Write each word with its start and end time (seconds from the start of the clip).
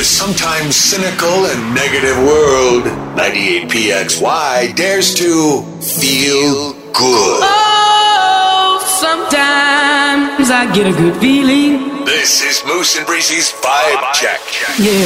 Florida's 0.00 0.16
sometimes 0.16 0.76
cynical 0.76 1.44
and 1.46 1.74
negative 1.74 2.16
world, 2.24 2.84
98PXY 3.18 4.74
dares 4.74 5.14
to 5.14 5.62
feel 5.82 6.72
good. 6.92 7.42
Oh, 7.44 8.80
sometimes 8.98 10.50
I 10.50 10.70
get 10.72 10.86
a 10.86 10.92
good 10.96 11.20
feeling. 11.20 12.04
This 12.06 12.40
is 12.42 12.62
Moose 12.64 12.96
and 12.96 13.06
Breezy's 13.06 13.52
Vibe 13.52 14.12
Check. 14.14 14.40
Yeah. 14.78 15.04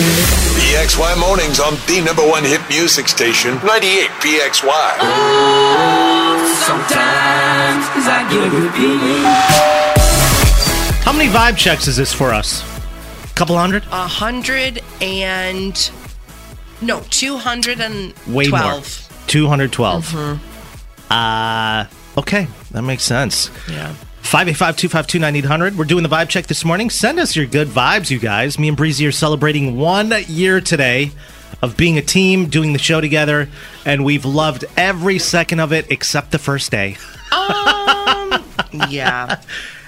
PXY 0.63 1.19
mornings 1.19 1.59
on 1.59 1.75
the 1.89 2.01
number 2.05 2.23
one 2.23 2.45
hit 2.45 2.61
music 2.69 3.09
station, 3.09 3.57
98PXY. 3.59 4.99
Oh, 5.01 6.39
sometimes 6.67 8.07
I 8.07 8.23
get 8.31 8.47
a 8.47 8.51
good 8.51 8.73
feeling. 8.75 9.25
How 11.03 11.13
many 11.13 11.29
vibe 11.31 11.57
checks 11.57 11.89
is 11.89 11.97
this 11.97 12.13
for 12.13 12.33
us? 12.33 12.74
Couple 13.35 13.57
hundred? 13.59 13.83
A 13.91 14.07
hundred 14.07 14.81
and 15.01 15.91
no, 16.81 17.01
two 17.11 17.37
hundred 17.37 17.81
and 17.81 18.15
Way 18.29 18.49
more. 18.49 18.61
twelve. 18.61 19.01
212. 19.27 20.41
Uh, 21.11 21.87
okay, 22.19 22.47
that 22.73 22.83
makes 22.83 23.03
sense. 23.03 23.51
Yeah. 23.69 23.95
585 24.23 24.77
252 24.77 25.19
9800. 25.19 25.79
We're 25.79 25.85
doing 25.85 26.03
the 26.03 26.09
vibe 26.09 26.29
check 26.29 26.47
this 26.47 26.65
morning. 26.65 26.91
Send 26.91 27.19
us 27.19 27.35
your 27.35 27.47
good 27.47 27.69
vibes, 27.69 28.11
you 28.11 28.19
guys. 28.19 28.59
Me 28.59 28.69
and 28.69 28.77
Breezy 28.77 29.07
are 29.07 29.13
celebrating 29.13 29.77
one 29.79 30.13
year 30.29 30.61
today 30.61 31.11
of 31.63 31.77
being 31.77 31.99
a 31.99 32.03
team, 32.03 32.47
doing 32.47 32.73
the 32.73 32.79
show 32.79 33.01
together, 33.01 33.49
and 33.85 34.05
we've 34.05 34.25
loved 34.25 34.65
every 34.77 35.19
second 35.19 35.61
of 35.61 35.73
it 35.73 35.91
except 35.91 36.31
the 36.31 36.39
first 36.39 36.71
day. 36.71 36.97
Um. 37.33 38.45
yeah. 38.91 39.41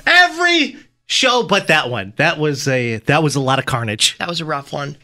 Every 0.06 0.77
show 1.06 1.42
but 1.42 1.69
that 1.69 1.91
one. 1.91 2.12
That 2.16 2.38
was 2.38 2.66
a 2.69 2.98
that 3.06 3.23
was 3.23 3.34
a 3.37 3.41
lot 3.41 3.59
of 3.59 3.66
carnage. 3.66 4.16
That 4.19 4.28
was 4.28 4.41
a 4.41 4.45
rough 4.45 4.73
one. 4.73 4.97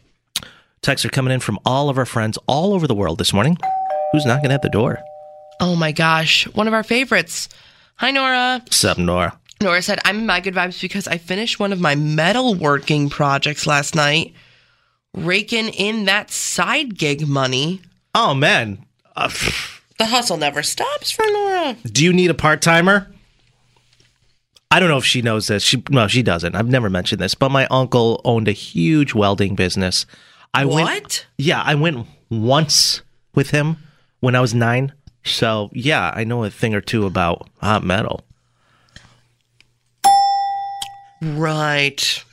Texts 0.82 1.04
are 1.04 1.10
coming 1.10 1.32
in 1.32 1.40
from 1.40 1.58
all 1.64 1.88
of 1.88 1.98
our 1.98 2.06
friends 2.06 2.38
all 2.46 2.74
over 2.74 2.86
the 2.86 2.94
world 2.94 3.18
this 3.18 3.32
morning. 3.32 3.56
Who's 4.12 4.26
knocking 4.26 4.50
at 4.50 4.62
the 4.62 4.68
door? 4.68 4.98
Oh 5.60 5.76
my 5.76 5.92
gosh. 5.92 6.44
One 6.54 6.66
of 6.66 6.74
our 6.74 6.82
favorites. 6.82 7.48
Hi, 7.96 8.10
Nora. 8.10 8.62
Sup, 8.70 8.98
Nora? 8.98 9.38
Nora 9.60 9.80
said, 9.80 10.00
I'm 10.04 10.18
in 10.18 10.26
my 10.26 10.40
good 10.40 10.54
vibes 10.54 10.82
because 10.82 11.06
I 11.06 11.18
finished 11.18 11.60
one 11.60 11.72
of 11.72 11.80
my 11.80 11.94
metalworking 11.94 13.10
projects 13.10 13.64
last 13.64 13.94
night, 13.94 14.34
raking 15.14 15.68
in 15.68 16.06
that 16.06 16.32
side 16.32 16.98
gig 16.98 17.28
money. 17.28 17.80
Oh 18.12 18.34
man, 18.34 18.84
uh, 19.14 19.30
The 19.98 20.06
hustle 20.06 20.36
never 20.36 20.64
stops 20.64 21.12
for 21.12 21.24
Nora. 21.28 21.76
do 21.84 22.02
you 22.02 22.12
need 22.12 22.30
a 22.30 22.34
part 22.34 22.60
timer? 22.60 23.11
I 24.72 24.80
don't 24.80 24.88
know 24.88 24.96
if 24.96 25.04
she 25.04 25.20
knows 25.20 25.48
this. 25.48 25.62
She 25.62 25.82
no, 25.90 26.08
she 26.08 26.22
doesn't. 26.22 26.54
I've 26.54 26.66
never 26.66 26.88
mentioned 26.88 27.20
this, 27.20 27.34
but 27.34 27.50
my 27.50 27.66
uncle 27.66 28.22
owned 28.24 28.48
a 28.48 28.52
huge 28.52 29.12
welding 29.12 29.54
business. 29.54 30.06
I 30.54 30.64
went. 30.64 30.88
What? 30.88 31.26
Yeah, 31.36 31.62
I 31.62 31.74
went 31.74 32.06
once 32.30 33.02
with 33.34 33.50
him 33.50 33.76
when 34.20 34.34
I 34.34 34.40
was 34.40 34.54
nine. 34.54 34.94
So 35.24 35.68
yeah, 35.74 36.10
I 36.14 36.24
know 36.24 36.42
a 36.44 36.48
thing 36.48 36.74
or 36.74 36.80
two 36.80 37.04
about 37.04 37.50
hot 37.60 37.84
metal. 37.84 38.24
Right. 41.20 42.24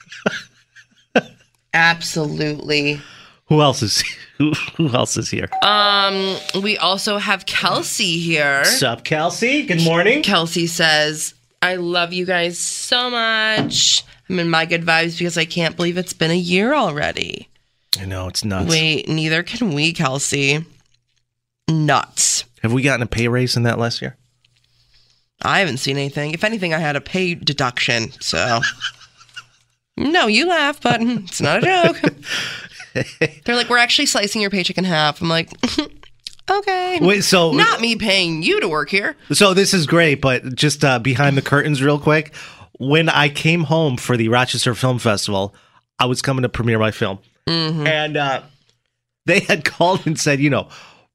Absolutely. 1.73 3.01
Who 3.47 3.61
else 3.61 3.83
is 3.83 4.01
who, 4.37 4.53
who 4.77 4.87
else 4.95 5.17
is 5.17 5.29
here? 5.29 5.49
Um, 5.61 6.37
we 6.63 6.77
also 6.77 7.17
have 7.17 7.45
Kelsey 7.47 8.17
here. 8.17 8.63
Sup, 8.63 9.03
Kelsey? 9.03 9.65
Good 9.65 9.83
morning. 9.83 10.23
Kelsey 10.23 10.67
says, 10.67 11.33
I 11.61 11.75
love 11.75 12.13
you 12.13 12.25
guys 12.25 12.57
so 12.57 13.09
much. 13.09 14.03
I'm 14.29 14.39
in 14.39 14.49
my 14.49 14.65
good 14.65 14.83
vibes 14.83 15.17
because 15.17 15.37
I 15.37 15.45
can't 15.45 15.75
believe 15.75 15.97
it's 15.97 16.13
been 16.13 16.31
a 16.31 16.35
year 16.35 16.73
already. 16.73 17.49
I 17.99 18.05
know 18.05 18.27
it's 18.27 18.45
nuts. 18.45 18.69
Wait, 18.69 19.09
neither 19.09 19.43
can 19.43 19.73
we, 19.73 19.91
Kelsey. 19.91 20.65
Nuts. 21.67 22.45
Have 22.61 22.73
we 22.73 22.81
gotten 22.81 23.01
a 23.01 23.07
pay 23.07 23.27
raise 23.27 23.57
in 23.57 23.63
that 23.63 23.79
last 23.79 24.01
year? 24.01 24.15
I 25.41 25.59
haven't 25.59 25.77
seen 25.77 25.97
anything. 25.97 26.33
If 26.33 26.43
anything, 26.43 26.73
I 26.73 26.79
had 26.79 26.95
a 26.95 27.01
pay 27.01 27.33
deduction. 27.33 28.11
So, 28.19 28.61
no, 29.97 30.27
you 30.27 30.47
laugh, 30.47 30.81
but 30.81 31.01
it's 31.01 31.41
not 31.41 31.63
a 31.63 31.93
joke. 31.93 32.13
They're 33.45 33.55
like, 33.55 33.69
we're 33.69 33.77
actually 33.77 34.07
slicing 34.07 34.41
your 34.41 34.49
paycheck 34.49 34.77
in 34.77 34.83
half. 34.83 35.21
I'm 35.21 35.29
like, 35.29 35.49
okay. 36.49 36.99
Wait, 37.01 37.23
so 37.23 37.51
Not 37.51 37.81
me 37.81 37.95
paying 37.95 38.41
you 38.43 38.59
to 38.59 38.67
work 38.67 38.89
here. 38.89 39.15
So 39.31 39.53
this 39.53 39.73
is 39.73 39.85
great, 39.87 40.21
but 40.21 40.55
just 40.55 40.83
uh, 40.83 40.99
behind 40.99 41.37
the 41.37 41.41
curtains, 41.41 41.81
real 41.81 41.99
quick. 41.99 42.33
When 42.79 43.09
I 43.09 43.27
came 43.29 43.63
home 43.63 43.97
for 43.97 44.15
the 44.15 44.29
Rochester 44.29 44.73
Film 44.73 44.99
Festival, 44.99 45.53
I 45.99 46.05
was 46.05 46.21
coming 46.21 46.43
to 46.43 46.49
premiere 46.49 46.79
my 46.79 46.91
film, 46.91 47.19
and 47.87 48.15
uh, 48.17 48.41
they 49.25 49.41
had 49.41 49.65
called 49.65 50.05
and 50.07 50.17
said, 50.19 50.39
you 50.39 50.49
know, 50.49 50.69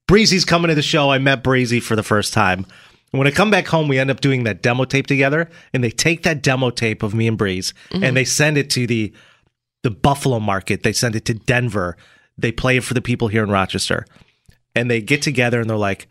Breezy's 0.06 0.44
coming 0.44 0.68
to 0.68 0.74
the 0.74 0.82
show. 0.82 1.10
I 1.10 1.18
met 1.18 1.42
Breezy 1.42 1.80
for 1.80 1.96
the 1.96 2.02
first 2.02 2.32
time. 2.34 2.66
And 3.12 3.18
when 3.18 3.26
I 3.26 3.30
come 3.30 3.50
back 3.50 3.66
home, 3.68 3.86
we 3.88 3.98
end 3.98 4.10
up 4.10 4.20
doing 4.20 4.42
that 4.44 4.60
demo 4.60 4.84
tape 4.84 5.06
together, 5.06 5.48
and 5.72 5.82
they 5.82 5.90
take 5.90 6.24
that 6.24 6.42
demo 6.42 6.70
tape 6.70 7.02
of 7.02 7.14
me 7.14 7.28
and 7.28 7.38
Breeze, 7.38 7.72
and 7.92 8.16
they 8.16 8.24
send 8.24 8.58
it 8.58 8.68
to 8.70 8.86
the 8.86 9.12
the 9.82 9.90
Buffalo 9.90 10.40
market. 10.40 10.82
They 10.82 10.92
send 10.92 11.14
it 11.14 11.24
to 11.26 11.34
Denver. 11.34 11.96
They 12.36 12.50
play 12.52 12.76
it 12.76 12.84
for 12.84 12.94
the 12.94 13.00
people 13.02 13.28
here 13.28 13.44
in 13.44 13.50
Rochester, 13.50 14.04
and 14.74 14.90
they 14.90 15.00
get 15.00 15.22
together 15.22 15.60
and 15.60 15.68
they're 15.68 15.76
like, 15.76 16.08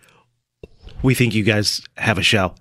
we 1.01 1.13
think 1.13 1.33
you 1.35 1.43
guys 1.43 1.81
have 1.97 2.17
a 2.17 2.23
show. 2.23 2.55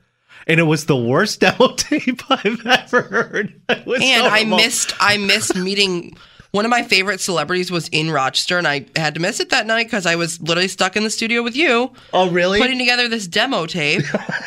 And 0.46 0.58
it 0.58 0.64
was 0.64 0.86
the 0.86 0.96
worst 0.96 1.40
demo 1.40 1.74
tape 1.76 2.22
I've 2.30 2.66
ever 2.66 3.02
heard. 3.02 3.60
And 3.68 3.86
so 4.02 4.26
I 4.28 4.44
missed 4.44 4.94
I 5.00 5.16
missed 5.16 5.54
meeting 5.56 6.16
one 6.50 6.64
of 6.66 6.70
my 6.70 6.82
favorite 6.82 7.20
celebrities 7.20 7.70
was 7.70 7.88
in 7.88 8.10
Rochester 8.10 8.58
and 8.58 8.66
I 8.68 8.86
had 8.96 9.14
to 9.14 9.20
miss 9.20 9.40
it 9.40 9.50
that 9.50 9.66
night 9.66 9.86
because 9.86 10.04
I 10.04 10.16
was 10.16 10.40
literally 10.42 10.68
stuck 10.68 10.96
in 10.96 11.02
the 11.04 11.10
studio 11.10 11.42
with 11.42 11.56
you 11.56 11.92
Oh, 12.12 12.28
really? 12.30 12.60
putting 12.60 12.78
together 12.78 13.08
this 13.08 13.26
demo 13.26 13.64
tape. 13.66 14.02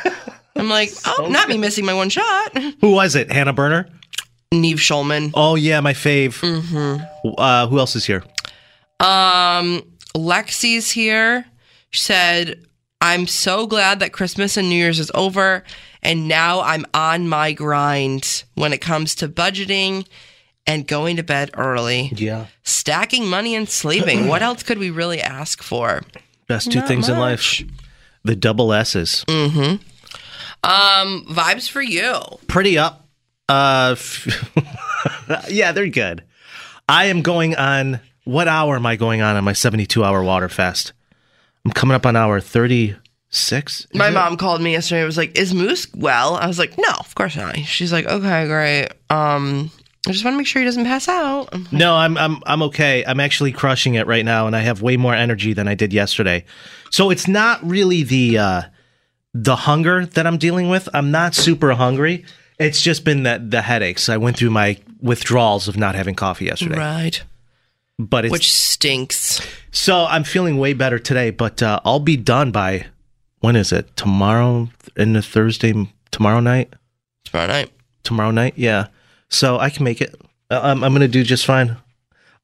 I'm 0.56 0.70
like, 0.70 0.92
oh, 1.06 1.28
not 1.30 1.50
me 1.50 1.58
missing 1.58 1.84
my 1.86 1.94
one 1.94 2.10
shot. 2.10 2.58
Who 2.82 2.92
was 2.92 3.16
it? 3.16 3.32
Hannah 3.32 3.54
Berner? 3.54 3.90
Nev 4.52 4.78
Schulman. 4.78 5.32
Oh, 5.34 5.56
yeah, 5.56 5.80
my 5.82 5.94
fave. 5.94 6.40
Mm-hmm. 6.40 7.30
Uh, 7.38 7.68
who 7.68 7.78
else 7.80 7.96
is 7.96 8.06
here? 8.06 8.24
Um, 9.00 9.82
Lexi's 10.16 10.92
here. 10.92 11.46
She 11.92 12.00
said, 12.02 12.66
I'm 13.02 13.28
so 13.28 13.68
glad 13.68 14.00
that 14.00 14.14
Christmas 14.14 14.58
and 14.58 14.70
New 14.70 14.76
Year's 14.76 15.00
is 15.00 15.12
over. 15.14 15.64
And 16.02 16.28
now 16.28 16.62
I'm 16.62 16.86
on 16.94 17.28
my 17.28 17.52
grind 17.54 18.44
when 18.56 18.74
it 18.74 18.80
comes 18.82 19.16
to 19.16 19.28
budgeting 19.28 20.08
and 20.68 20.88
going 20.88 21.18
to 21.18 21.24
bed 21.24 21.52
early. 21.56 22.12
Yeah. 22.16 22.48
Stacking 22.64 23.28
money 23.28 23.56
and 23.56 23.68
sleeping. 23.70 24.28
what 24.28 24.42
else 24.42 24.64
could 24.64 24.78
we 24.78 24.90
really 24.90 25.22
ask 25.22 25.62
for? 25.62 26.02
Best 26.48 26.72
two 26.72 26.80
Not 26.80 26.88
things 26.88 27.10
in 27.10 27.18
life. 27.20 27.62
The 28.24 28.36
double 28.36 28.74
S's. 28.74 29.24
Mhm. 29.28 29.80
Um, 30.64 31.26
vibes 31.30 31.70
for 31.70 31.82
you. 31.82 32.20
Pretty 32.48 32.78
up. 32.78 33.08
Uh, 33.48 33.90
f- 33.98 34.52
yeah, 35.50 35.72
they're 35.72 35.88
good. 35.88 36.24
I 36.90 37.06
am 37.06 37.22
going 37.22 37.56
on, 37.56 38.00
what 38.26 38.48
hour 38.48 38.76
am 38.76 38.86
I 38.86 38.96
going 38.98 39.22
on 39.22 39.36
on 39.38 39.44
my 39.44 39.54
72 39.54 40.04
hour 40.04 40.22
water 40.24 40.50
fast? 40.50 40.94
I'm 41.64 41.72
coming 41.72 41.96
up 41.96 42.06
on 42.06 42.16
hour 42.16 42.40
36. 42.40 43.88
My 43.94 44.10
mom 44.10 44.38
called 44.38 44.62
me 44.62 44.74
yesterday. 44.74 45.00
and 45.02 45.08
was 45.08 45.18
like, 45.18 45.38
"Is 45.38 45.54
Moose 45.54 45.88
well?" 45.96 46.36
I 46.36 46.48
was 46.48 46.60
like, 46.60 46.78
"No, 46.78 46.90
of 47.00 47.16
course 47.16 47.36
not." 47.36 47.58
She's 47.60 47.92
like, 47.92 48.06
"Okay, 48.06 48.48
great. 48.48 48.90
Um, 49.10 49.72
I 50.08 50.12
just 50.12 50.24
want 50.24 50.36
to 50.36 50.38
make 50.38 50.48
sure 50.48 50.62
he 50.62 50.66
doesn't 50.66 50.86
pass 50.86 51.08
out." 51.08 51.50
No, 51.72 51.96
I'm 51.96 52.18
I'm 52.18 52.42
I'm 52.46 52.62
okay. 52.64 53.04
I'm 53.06 53.20
actually 53.20 53.52
crushing 53.52 53.96
it 53.96 54.06
right 54.08 54.24
now, 54.26 54.48
and 54.48 54.56
I 54.56 54.60
have 54.60 54.82
way 54.82 54.98
more 54.98 55.16
energy 55.16 55.54
than 55.54 55.68
I 55.68 55.74
did 55.76 55.92
yesterday. 55.94 56.46
So 56.92 57.10
it's 57.10 57.28
not 57.28 57.66
really 57.68 58.04
the 58.04 58.38
uh, 58.38 58.62
the 59.34 59.56
hunger 59.56 60.06
that 60.06 60.28
I'm 60.28 60.38
dealing 60.38 60.70
with. 60.70 60.88
I'm 60.94 61.12
not 61.12 61.34
super 61.36 61.74
hungry. 61.74 62.26
It's 62.60 62.82
just 62.82 63.04
been 63.04 63.24
that 63.24 63.52
the 63.52 63.62
headaches. 63.64 64.08
I 64.08 64.18
went 64.18 64.38
through 64.38 64.52
my 64.52 64.78
withdrawals 65.02 65.68
of 65.68 65.78
not 65.78 65.96
having 65.96 66.16
coffee 66.16 66.46
yesterday, 66.46 66.78
Right. 66.78 67.24
But 67.98 68.26
it's 68.26 68.32
Which 68.32 68.52
stinks. 68.52 69.42
so 69.72 70.06
I'm 70.06 70.24
feeling 70.24 70.58
way 70.58 70.74
better 70.74 71.00
today. 71.00 71.30
But 71.32 71.62
uh, 71.64 71.80
I'll 71.86 72.00
be 72.00 72.18
done 72.18 72.52
by 72.52 72.88
when 73.40 73.56
is 73.56 73.72
it? 73.72 73.96
Tomorrow 73.96 74.70
in 74.96 75.14
the 75.14 75.22
Thursday 75.22 75.74
tomorrow 76.12 76.40
night. 76.40 76.74
Tomorrow 77.26 77.48
night. 77.48 77.72
tomorrow 78.04 78.32
night. 78.32 78.54
Yeah, 78.58 78.88
so 79.30 79.60
I 79.60 79.70
can 79.70 79.84
make 79.84 80.02
it. 80.02 80.16
Uh, 80.50 80.62
I'm, 80.64 80.84
I'm 80.84 80.94
gonna 80.94 81.08
do 81.08 81.24
just 81.24 81.46
fine. 81.46 81.78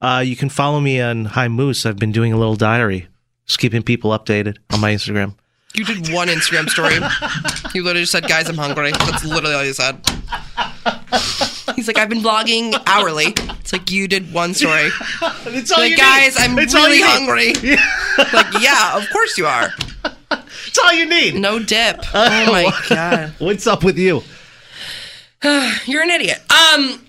Uh, 0.01 0.23
you 0.25 0.35
can 0.35 0.49
follow 0.49 0.79
me 0.79 0.99
on 0.99 1.25
High 1.25 1.47
Moose. 1.47 1.85
I've 1.85 1.97
been 1.99 2.11
doing 2.11 2.33
a 2.33 2.37
little 2.37 2.55
diary, 2.55 3.07
just 3.45 3.59
keeping 3.59 3.83
people 3.83 4.11
updated 4.11 4.57
on 4.73 4.79
my 4.79 4.93
Instagram. 4.93 5.35
You 5.73 5.85
did 5.85 6.11
one 6.11 6.27
Instagram 6.27 6.67
story. 6.69 6.95
you 7.75 7.83
literally 7.83 8.01
just 8.01 8.11
said, 8.11 8.27
"Guys, 8.27 8.49
I'm 8.49 8.57
hungry." 8.57 8.91
That's 8.91 9.23
literally 9.23 9.55
all 9.55 9.63
you 9.63 9.73
said. 9.73 10.01
He's 11.75 11.87
like, 11.87 11.97
"I've 11.97 12.09
been 12.09 12.21
blogging 12.21 12.73
hourly." 12.87 13.27
It's 13.59 13.71
like 13.73 13.91
you 13.91 14.07
did 14.07 14.33
one 14.33 14.53
story. 14.53 14.89
It's 15.45 15.71
all 15.71 15.79
Like, 15.79 15.97
guys, 15.97 16.35
I'm 16.39 16.55
really 16.55 17.01
hungry. 17.01 17.53
like, 18.33 18.61
yeah, 18.61 18.97
of 18.97 19.09
course 19.11 19.37
you 19.37 19.45
are. 19.45 19.69
It's 20.67 20.77
all 20.79 20.93
you 20.93 21.05
need. 21.05 21.35
No 21.35 21.59
dip. 21.59 22.03
Oh 22.13 22.51
my 22.51 22.71
god. 22.89 23.33
What's 23.39 23.67
up 23.67 23.83
with 23.83 23.97
you? 23.97 24.23
You're 25.85 26.03
an 26.03 26.09
idiot. 26.09 26.39
Um, 26.49 27.05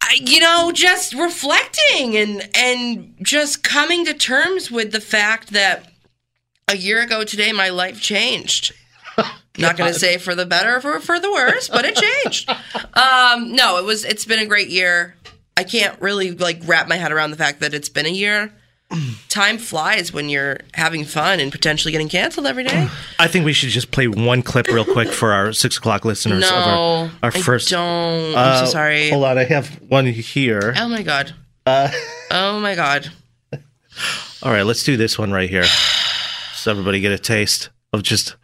I- 0.00 0.18
you 0.20 0.40
know, 0.40 0.72
just 0.72 1.14
reflecting 1.14 2.16
and 2.16 2.48
and 2.54 3.14
just 3.22 3.62
coming 3.62 4.04
to 4.06 4.14
terms 4.14 4.70
with 4.70 4.92
the 4.92 5.00
fact 5.00 5.52
that 5.52 5.90
a 6.68 6.76
year 6.76 7.00
ago 7.02 7.24
today 7.24 7.52
my 7.52 7.68
life 7.70 8.00
changed. 8.00 8.72
Not 9.58 9.76
going 9.76 9.92
to 9.92 9.98
say 9.98 10.18
for 10.18 10.34
the 10.34 10.44
better 10.46 10.76
or 10.76 11.00
for, 11.00 11.18
the 11.18 11.30
worse, 11.32 11.68
but 11.68 11.84
it 11.84 11.96
changed. 11.96 12.50
Um, 12.96 13.52
no, 13.52 13.76
it 13.76 13.84
was. 13.84 14.04
It's 14.06 14.24
been 14.24 14.38
a 14.38 14.46
great 14.46 14.68
year. 14.70 15.16
I 15.54 15.64
can't 15.64 16.00
really 16.00 16.30
like 16.30 16.60
wrap 16.64 16.88
my 16.88 16.96
head 16.96 17.12
around 17.12 17.30
the 17.30 17.36
fact 17.36 17.60
that 17.60 17.74
it's 17.74 17.90
been 17.90 18.06
a 18.06 18.10
year. 18.10 18.52
Time 19.28 19.58
flies 19.58 20.12
when 20.14 20.30
you're 20.30 20.58
having 20.72 21.04
fun 21.04 21.38
and 21.40 21.52
potentially 21.52 21.92
getting 21.92 22.08
canceled 22.08 22.46
every 22.46 22.64
day. 22.64 22.88
I 23.18 23.26
think 23.26 23.44
we 23.44 23.52
should 23.52 23.68
just 23.68 23.90
play 23.90 24.08
one 24.08 24.40
clip 24.42 24.68
real 24.68 24.84
quick 24.86 25.08
for 25.12 25.32
our 25.34 25.52
six 25.52 25.76
o'clock 25.76 26.06
listeners 26.06 26.44
of 26.46 26.52
our, 26.52 26.66
No, 27.06 27.10
our 27.22 27.30
first. 27.30 27.70
I 27.72 27.76
don't. 27.76 28.34
I'm 28.34 28.36
Uh, 28.62 28.64
so 28.64 28.72
sorry. 28.72 29.10
Hold 29.10 29.24
on, 29.24 29.36
I 29.36 29.44
have 29.44 29.68
one 29.88 30.06
here. 30.06 30.72
Oh 30.76 30.88
my 30.88 31.02
god. 31.02 31.34
Uh, 31.66 31.90
Oh 32.30 32.58
my 32.60 32.74
god. 32.74 33.10
All 34.42 34.52
right, 34.52 34.62
let's 34.62 34.84
do 34.84 34.96
this 34.96 35.18
one 35.18 35.32
right 35.32 35.50
here, 35.50 35.64
so 36.54 36.70
everybody 36.70 37.00
get 37.00 37.12
a 37.12 37.18
taste 37.18 37.68
of 37.92 38.02
just. 38.02 38.36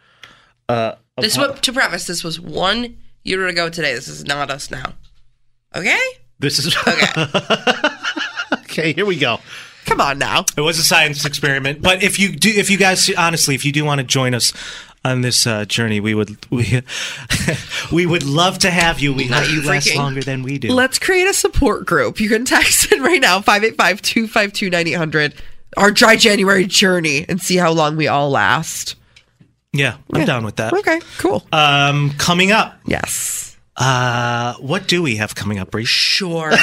Uh, 0.69 0.95
This 1.17 1.37
what 1.37 1.61
to 1.63 1.73
preface. 1.73 2.07
This 2.07 2.23
was 2.23 2.39
one 2.39 2.97
year 3.23 3.45
ago 3.47 3.69
today. 3.69 3.93
This 3.93 4.07
is 4.07 4.25
not 4.25 4.49
us 4.49 4.71
now. 4.71 4.93
Okay. 5.75 5.99
This 6.39 6.59
is 6.59 6.75
Okay. 6.87 7.07
okay. 8.53 8.93
Here 8.93 9.05
we 9.05 9.17
go. 9.17 9.39
Come 9.85 9.99
on 10.01 10.17
now. 10.17 10.45
It 10.57 10.61
was 10.61 10.79
a 10.79 10.83
science 10.83 11.25
experiment, 11.25 11.81
but 11.81 12.03
if 12.03 12.17
you 12.19 12.33
do, 12.35 12.49
if 12.49 12.69
you 12.69 12.77
guys 12.77 13.09
honestly, 13.17 13.53
if 13.55 13.65
you 13.65 13.71
do 13.71 13.83
want 13.83 13.99
to 13.99 14.03
join 14.05 14.33
us 14.33 14.53
on 15.03 15.21
this 15.21 15.45
uh, 15.45 15.65
journey, 15.65 15.99
we 15.99 16.15
would 16.15 16.37
we 16.49 16.81
we 17.91 18.05
would 18.05 18.23
love 18.23 18.59
to 18.59 18.71
have 18.71 19.01
you. 19.01 19.13
We 19.13 19.25
hope 19.27 19.49
you 19.51 19.61
last 19.61 19.87
freaking- 19.87 19.97
longer 19.97 20.21
than 20.21 20.41
we 20.43 20.57
do. 20.57 20.69
Let's 20.71 20.99
create 20.99 21.27
a 21.27 21.33
support 21.33 21.85
group. 21.85 22.19
You 22.21 22.29
can 22.29 22.45
text 22.45 22.91
in 22.93 23.01
right 23.01 23.19
now 23.21 23.41
585 23.41 24.01
252 24.01 24.69
9800 24.69 25.33
our 25.75 25.91
dry 25.91 26.15
January 26.15 26.65
journey 26.65 27.25
and 27.27 27.41
see 27.41 27.57
how 27.57 27.71
long 27.71 27.95
we 27.97 28.07
all 28.07 28.29
last. 28.29 28.95
Yeah, 29.73 29.97
I'm 30.13 30.25
down 30.25 30.45
with 30.45 30.57
that. 30.57 30.73
Okay, 30.73 30.99
cool. 31.17 31.45
Um, 31.51 32.11
coming 32.17 32.51
up, 32.51 32.79
yes. 32.85 33.57
uh, 33.77 34.53
what 34.55 34.87
do 34.87 35.01
we 35.01 35.17
have 35.17 35.35
coming 35.35 35.59
up, 35.59 35.71
Bree? 35.71 35.85
Sure. 35.85 36.51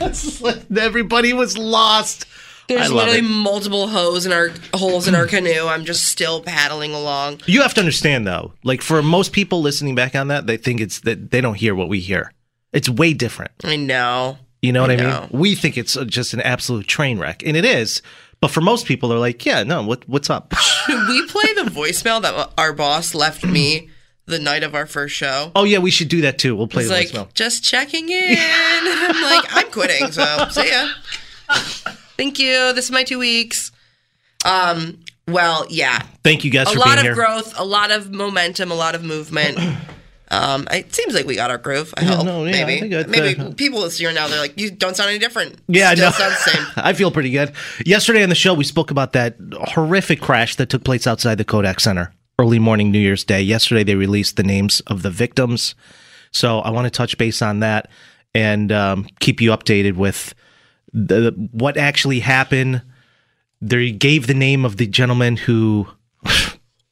Everybody 0.76 1.32
was 1.32 1.56
lost. 1.56 2.26
There's 2.68 2.92
literally 2.92 3.18
it. 3.18 3.22
multiple 3.22 3.88
holes 3.88 4.26
in 4.26 4.32
our 4.32 4.50
holes 4.74 5.08
in 5.08 5.14
our 5.14 5.26
canoe. 5.28 5.66
I'm 5.66 5.84
just 5.84 6.06
still 6.06 6.40
paddling 6.40 6.94
along. 6.94 7.40
You 7.46 7.62
have 7.62 7.74
to 7.74 7.80
understand 7.80 8.26
though, 8.26 8.52
like 8.62 8.80
for 8.80 9.02
most 9.02 9.32
people 9.32 9.60
listening 9.60 9.94
back 9.94 10.14
on 10.14 10.28
that, 10.28 10.46
they 10.46 10.56
think 10.56 10.80
it's 10.80 11.00
that 11.00 11.30
they 11.30 11.40
don't 11.40 11.54
hear 11.54 11.74
what 11.74 11.88
we 11.88 12.00
hear. 12.00 12.32
It's 12.72 12.88
way 12.88 13.12
different. 13.12 13.50
I 13.64 13.76
know. 13.76 14.38
You 14.62 14.72
know 14.72 14.82
what 14.82 14.90
I, 14.90 14.96
know. 14.96 15.20
mean? 15.22 15.40
We 15.40 15.54
think 15.54 15.78
it's 15.78 15.96
uh, 15.96 16.04
just 16.04 16.34
an 16.34 16.40
absolute 16.42 16.86
train 16.86 17.18
wreck, 17.18 17.42
and 17.44 17.56
it 17.56 17.64
is. 17.64 18.02
But 18.40 18.48
for 18.50 18.60
most 18.62 18.86
people, 18.86 19.08
they're 19.10 19.18
like, 19.18 19.44
"Yeah, 19.44 19.62
no, 19.64 19.82
what 19.82 20.08
what's 20.08 20.30
up?" 20.30 20.54
Should 20.86 21.08
we 21.08 21.26
play 21.26 21.52
the 21.54 21.70
voicemail 21.70 22.22
that 22.22 22.50
our 22.56 22.72
boss 22.72 23.14
left 23.14 23.44
me 23.44 23.90
the 24.26 24.38
night 24.38 24.62
of 24.62 24.74
our 24.74 24.86
first 24.86 25.14
show? 25.14 25.52
oh 25.54 25.64
yeah, 25.64 25.78
we 25.78 25.90
should 25.90 26.08
do 26.08 26.22
that 26.22 26.38
too. 26.38 26.56
We'll 26.56 26.66
play 26.68 26.84
It's 26.84 26.90
the 26.90 26.96
like 26.96 27.08
voicemail. 27.28 27.34
just 27.34 27.62
checking 27.62 28.08
in. 28.08 28.36
I'm 28.38 29.22
like, 29.22 29.44
I'm 29.50 29.70
quitting. 29.70 30.10
So 30.12 30.48
see 30.50 30.70
ya. 30.70 30.88
Thank 32.16 32.38
you. 32.38 32.72
This 32.72 32.86
is 32.86 32.90
my 32.90 33.04
two 33.04 33.18
weeks. 33.18 33.72
Um. 34.44 35.00
Well, 35.28 35.66
yeah. 35.70 36.02
Thank 36.24 36.42
you 36.44 36.50
guys 36.50 36.74
A 36.74 36.78
lot 36.78 36.96
of 36.98 37.02
here. 37.04 37.14
growth, 37.14 37.54
a 37.56 37.64
lot 37.64 37.90
of 37.92 38.10
momentum, 38.10 38.72
a 38.72 38.74
lot 38.74 38.94
of 38.96 39.04
movement. 39.04 39.58
Um, 40.32 40.68
it 40.70 40.94
seems 40.94 41.12
like 41.14 41.26
we 41.26 41.34
got 41.34 41.50
our 41.50 41.58
groove. 41.58 41.92
I 41.96 42.04
hope. 42.04 42.24
no, 42.24 42.44
yeah, 42.44 42.62
I 42.62 42.64
maybe, 42.64 42.88
think 42.90 43.08
maybe 43.08 43.40
uh, 43.40 43.52
people 43.54 43.80
this 43.80 44.00
year 44.00 44.12
now 44.12 44.28
they're 44.28 44.38
like, 44.38 44.58
you 44.58 44.70
don't 44.70 44.96
sound 44.96 45.10
any 45.10 45.18
different. 45.18 45.58
Yeah, 45.66 45.90
I 45.90 45.94
Still 45.94 46.10
know. 46.10 46.16
sound 46.16 46.32
the 46.32 46.36
same. 46.36 46.66
I 46.76 46.92
feel 46.92 47.10
pretty 47.10 47.30
good. 47.30 47.52
Yesterday 47.84 48.22
on 48.22 48.28
the 48.28 48.34
show, 48.36 48.54
we 48.54 48.62
spoke 48.64 48.92
about 48.92 49.12
that 49.14 49.36
horrific 49.68 50.20
crash 50.20 50.54
that 50.56 50.68
took 50.68 50.84
place 50.84 51.06
outside 51.06 51.36
the 51.36 51.44
Kodak 51.44 51.80
Center 51.80 52.12
early 52.38 52.60
morning 52.60 52.90
New 52.92 53.00
Year's 53.00 53.24
Day. 53.24 53.42
Yesterday, 53.42 53.82
they 53.82 53.96
released 53.96 54.36
the 54.36 54.42
names 54.44 54.80
of 54.86 55.02
the 55.02 55.10
victims. 55.10 55.74
So 56.30 56.60
I 56.60 56.70
want 56.70 56.86
to 56.86 56.90
touch 56.90 57.18
base 57.18 57.42
on 57.42 57.58
that 57.60 57.90
and 58.32 58.70
um, 58.70 59.08
keep 59.18 59.40
you 59.40 59.50
updated 59.50 59.96
with 59.96 60.32
the 60.92 61.32
what 61.50 61.76
actually 61.76 62.20
happened. 62.20 62.82
They 63.60 63.90
gave 63.90 64.26
the 64.28 64.34
name 64.34 64.64
of 64.64 64.76
the 64.76 64.86
gentleman 64.86 65.36
who. 65.38 65.88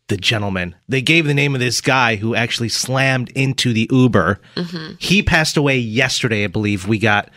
The 0.09 0.17
gentleman. 0.17 0.75
They 0.89 1.03
gave 1.03 1.27
the 1.27 1.35
name 1.35 1.55
of 1.55 1.61
this 1.61 1.81
guy 1.81 2.17
who 2.17 2.35
actually 2.35 2.71
slammed 2.71 3.29
into 3.31 3.73
the 3.73 3.89
Uber. 3.91 4.41
Mm-hmm. 4.57 4.95
He 4.99 5.23
passed 5.23 5.57
away 5.57 5.79
yesterday, 5.79 6.45
I 6.45 6.47
believe. 6.47 6.89
We 6.89 6.99
got 6.99 7.31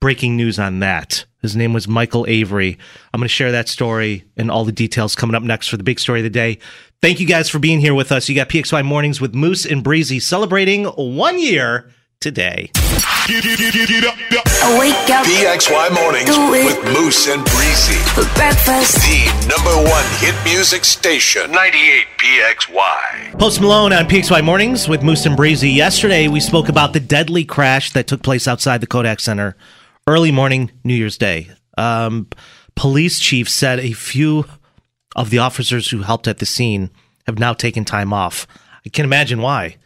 breaking 0.00 0.36
news 0.36 0.58
on 0.58 0.80
that. 0.80 1.24
His 1.40 1.54
name 1.54 1.72
was 1.72 1.86
Michael 1.86 2.26
Avery. 2.28 2.76
I'm 3.14 3.20
going 3.20 3.26
to 3.26 3.28
share 3.28 3.52
that 3.52 3.68
story 3.68 4.24
and 4.36 4.50
all 4.50 4.64
the 4.64 4.72
details 4.72 5.14
coming 5.14 5.36
up 5.36 5.44
next 5.44 5.68
for 5.68 5.76
the 5.76 5.84
big 5.84 6.00
story 6.00 6.18
of 6.18 6.24
the 6.24 6.30
day. 6.30 6.58
Thank 7.00 7.20
you 7.20 7.26
guys 7.26 7.48
for 7.48 7.60
being 7.60 7.78
here 7.78 7.94
with 7.94 8.10
us. 8.10 8.28
You 8.28 8.34
got 8.34 8.48
PXY 8.48 8.84
Mornings 8.84 9.20
with 9.20 9.34
Moose 9.34 9.64
and 9.64 9.84
Breezy 9.84 10.18
celebrating 10.18 10.86
one 10.86 11.38
year 11.38 11.92
today. 12.20 12.70
I 12.74 13.26
wake 14.78 15.10
up 15.10 15.26
PXY 15.26 15.92
Mornings 15.94 16.30
with 16.50 16.84
Moose 16.92 17.28
and 17.28 17.44
Breezy. 17.44 17.94
for 18.14 18.24
breakfast. 18.34 18.96
The 19.02 19.26
number 19.48 19.74
one 19.90 20.04
hit 20.18 20.34
music 20.44 20.84
station. 20.84 21.50
98 21.52 22.06
PXY. 22.18 23.38
Post 23.38 23.60
Malone 23.60 23.92
on 23.92 24.06
PXY 24.06 24.44
Mornings 24.44 24.88
with 24.88 25.02
Moose 25.02 25.26
and 25.26 25.36
Breezy. 25.36 25.70
Yesterday, 25.70 26.28
we 26.28 26.40
spoke 26.40 26.68
about 26.68 26.92
the 26.92 27.00
deadly 27.00 27.44
crash 27.44 27.92
that 27.92 28.06
took 28.06 28.22
place 28.22 28.46
outside 28.48 28.80
the 28.80 28.86
Kodak 28.86 29.20
Center 29.20 29.56
early 30.06 30.32
morning 30.32 30.70
New 30.84 30.94
Year's 30.94 31.18
Day. 31.18 31.50
Um, 31.76 32.28
police 32.74 33.20
chief 33.20 33.48
said 33.48 33.80
a 33.80 33.92
few 33.92 34.44
of 35.14 35.30
the 35.30 35.38
officers 35.38 35.90
who 35.90 36.02
helped 36.02 36.26
at 36.28 36.38
the 36.38 36.46
scene 36.46 36.90
have 37.26 37.38
now 37.38 37.52
taken 37.52 37.84
time 37.84 38.12
off. 38.12 38.46
I 38.84 38.88
can 38.88 39.04
imagine 39.04 39.40
why. 39.42 39.76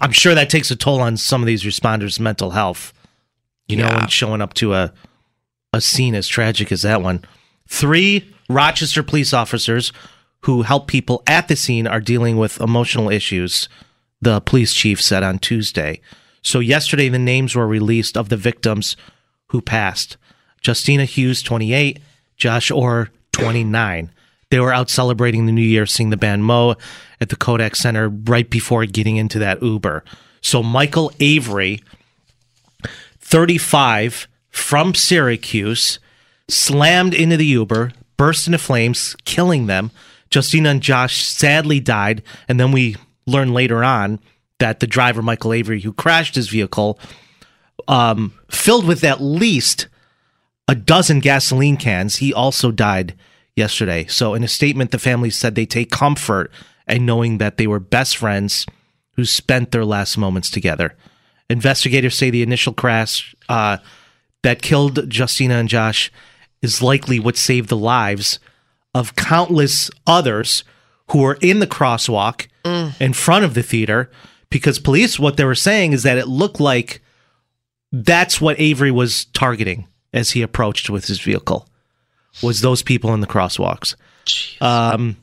I'm 0.00 0.12
sure 0.12 0.34
that 0.34 0.50
takes 0.50 0.70
a 0.70 0.76
toll 0.76 1.00
on 1.00 1.16
some 1.16 1.42
of 1.42 1.46
these 1.46 1.62
responders' 1.64 2.18
mental 2.20 2.50
health. 2.50 2.92
You 3.68 3.76
know, 3.78 3.86
Yeah. 3.86 4.00
and 4.02 4.10
showing 4.12 4.42
up 4.42 4.54
to 4.54 4.74
a 4.74 4.92
a 5.72 5.80
scene 5.80 6.14
as 6.14 6.28
tragic 6.28 6.70
as 6.70 6.82
that 6.82 7.02
one. 7.02 7.24
Three 7.68 8.32
Rochester 8.48 9.02
police 9.02 9.32
officers 9.32 9.92
who 10.42 10.62
help 10.62 10.86
people 10.86 11.22
at 11.26 11.48
the 11.48 11.56
scene 11.56 11.86
are 11.88 12.00
dealing 12.00 12.36
with 12.36 12.60
emotional 12.60 13.10
issues, 13.10 13.68
the 14.20 14.40
police 14.42 14.72
chief 14.74 15.00
said 15.02 15.22
on 15.24 15.38
Tuesday. 15.40 16.00
So, 16.42 16.60
yesterday, 16.60 17.08
the 17.08 17.18
names 17.18 17.56
were 17.56 17.66
released 17.66 18.16
of 18.16 18.28
the 18.28 18.36
victims 18.36 18.96
who 19.48 19.60
passed 19.62 20.16
Justina 20.64 21.06
Hughes, 21.06 21.42
28, 21.42 21.98
Josh 22.36 22.70
Orr, 22.70 23.10
29. 23.32 24.10
They 24.54 24.60
were 24.60 24.72
out 24.72 24.88
celebrating 24.88 25.46
the 25.46 25.52
new 25.52 25.62
year, 25.62 25.84
seeing 25.84 26.10
the 26.10 26.16
band 26.16 26.44
moe 26.44 26.76
at 27.20 27.28
the 27.28 27.34
Kodak 27.34 27.74
Center 27.74 28.08
right 28.08 28.48
before 28.48 28.86
getting 28.86 29.16
into 29.16 29.40
that 29.40 29.60
Uber. 29.60 30.04
So, 30.42 30.62
Michael 30.62 31.10
Avery, 31.18 31.82
35 33.18 34.28
from 34.50 34.94
Syracuse, 34.94 35.98
slammed 36.46 37.14
into 37.14 37.36
the 37.36 37.46
Uber, 37.46 37.94
burst 38.16 38.46
into 38.46 38.58
flames, 38.58 39.16
killing 39.24 39.66
them. 39.66 39.90
Justina 40.32 40.68
and 40.68 40.80
Josh 40.80 41.24
sadly 41.24 41.80
died. 41.80 42.22
And 42.46 42.60
then 42.60 42.70
we 42.70 42.94
learned 43.26 43.54
later 43.54 43.82
on 43.82 44.20
that 44.60 44.78
the 44.78 44.86
driver, 44.86 45.20
Michael 45.20 45.52
Avery, 45.52 45.80
who 45.80 45.92
crashed 45.92 46.36
his 46.36 46.48
vehicle, 46.48 47.00
um, 47.88 48.32
filled 48.52 48.86
with 48.86 49.02
at 49.02 49.20
least 49.20 49.88
a 50.68 50.76
dozen 50.76 51.18
gasoline 51.18 51.76
cans, 51.76 52.18
he 52.18 52.32
also 52.32 52.70
died 52.70 53.16
yesterday. 53.56 54.06
So, 54.06 54.34
in 54.34 54.42
a 54.42 54.48
statement, 54.48 54.90
the 54.90 54.98
family 54.98 55.30
said 55.30 55.54
they 55.54 55.66
take 55.66 55.90
comfort 55.90 56.50
in 56.86 57.06
knowing 57.06 57.38
that 57.38 57.56
they 57.56 57.66
were 57.66 57.80
best 57.80 58.16
friends 58.16 58.66
who 59.12 59.24
spent 59.24 59.70
their 59.70 59.84
last 59.84 60.18
moments 60.18 60.50
together. 60.50 60.96
Investigators 61.48 62.16
say 62.16 62.30
the 62.30 62.42
initial 62.42 62.72
crash 62.72 63.34
uh, 63.48 63.78
that 64.42 64.62
killed 64.62 65.14
Justina 65.14 65.54
and 65.54 65.68
Josh 65.68 66.10
is 66.62 66.82
likely 66.82 67.20
what 67.20 67.36
saved 67.36 67.68
the 67.68 67.76
lives 67.76 68.38
of 68.94 69.16
countless 69.16 69.90
others 70.06 70.64
who 71.10 71.18
were 71.18 71.38
in 71.40 71.58
the 71.58 71.66
crosswalk 71.66 72.46
in 72.98 73.12
front 73.12 73.44
of 73.44 73.54
the 73.54 73.62
theater 73.62 74.10
because 74.50 74.78
police, 74.78 75.18
what 75.18 75.36
they 75.36 75.44
were 75.44 75.54
saying 75.54 75.92
is 75.92 76.04
that 76.04 76.16
it 76.16 76.28
looked 76.28 76.60
like 76.60 77.02
that's 77.92 78.40
what 78.40 78.58
Avery 78.58 78.90
was 78.90 79.26
targeting 79.26 79.86
as 80.12 80.30
he 80.30 80.42
approached 80.42 80.88
with 80.88 81.06
his 81.06 81.20
vehicle 81.20 81.68
was 82.42 82.60
those 82.60 82.82
people 82.82 83.14
in 83.14 83.20
the 83.20 83.26
crosswalks. 83.26 83.94
Um, 84.60 85.16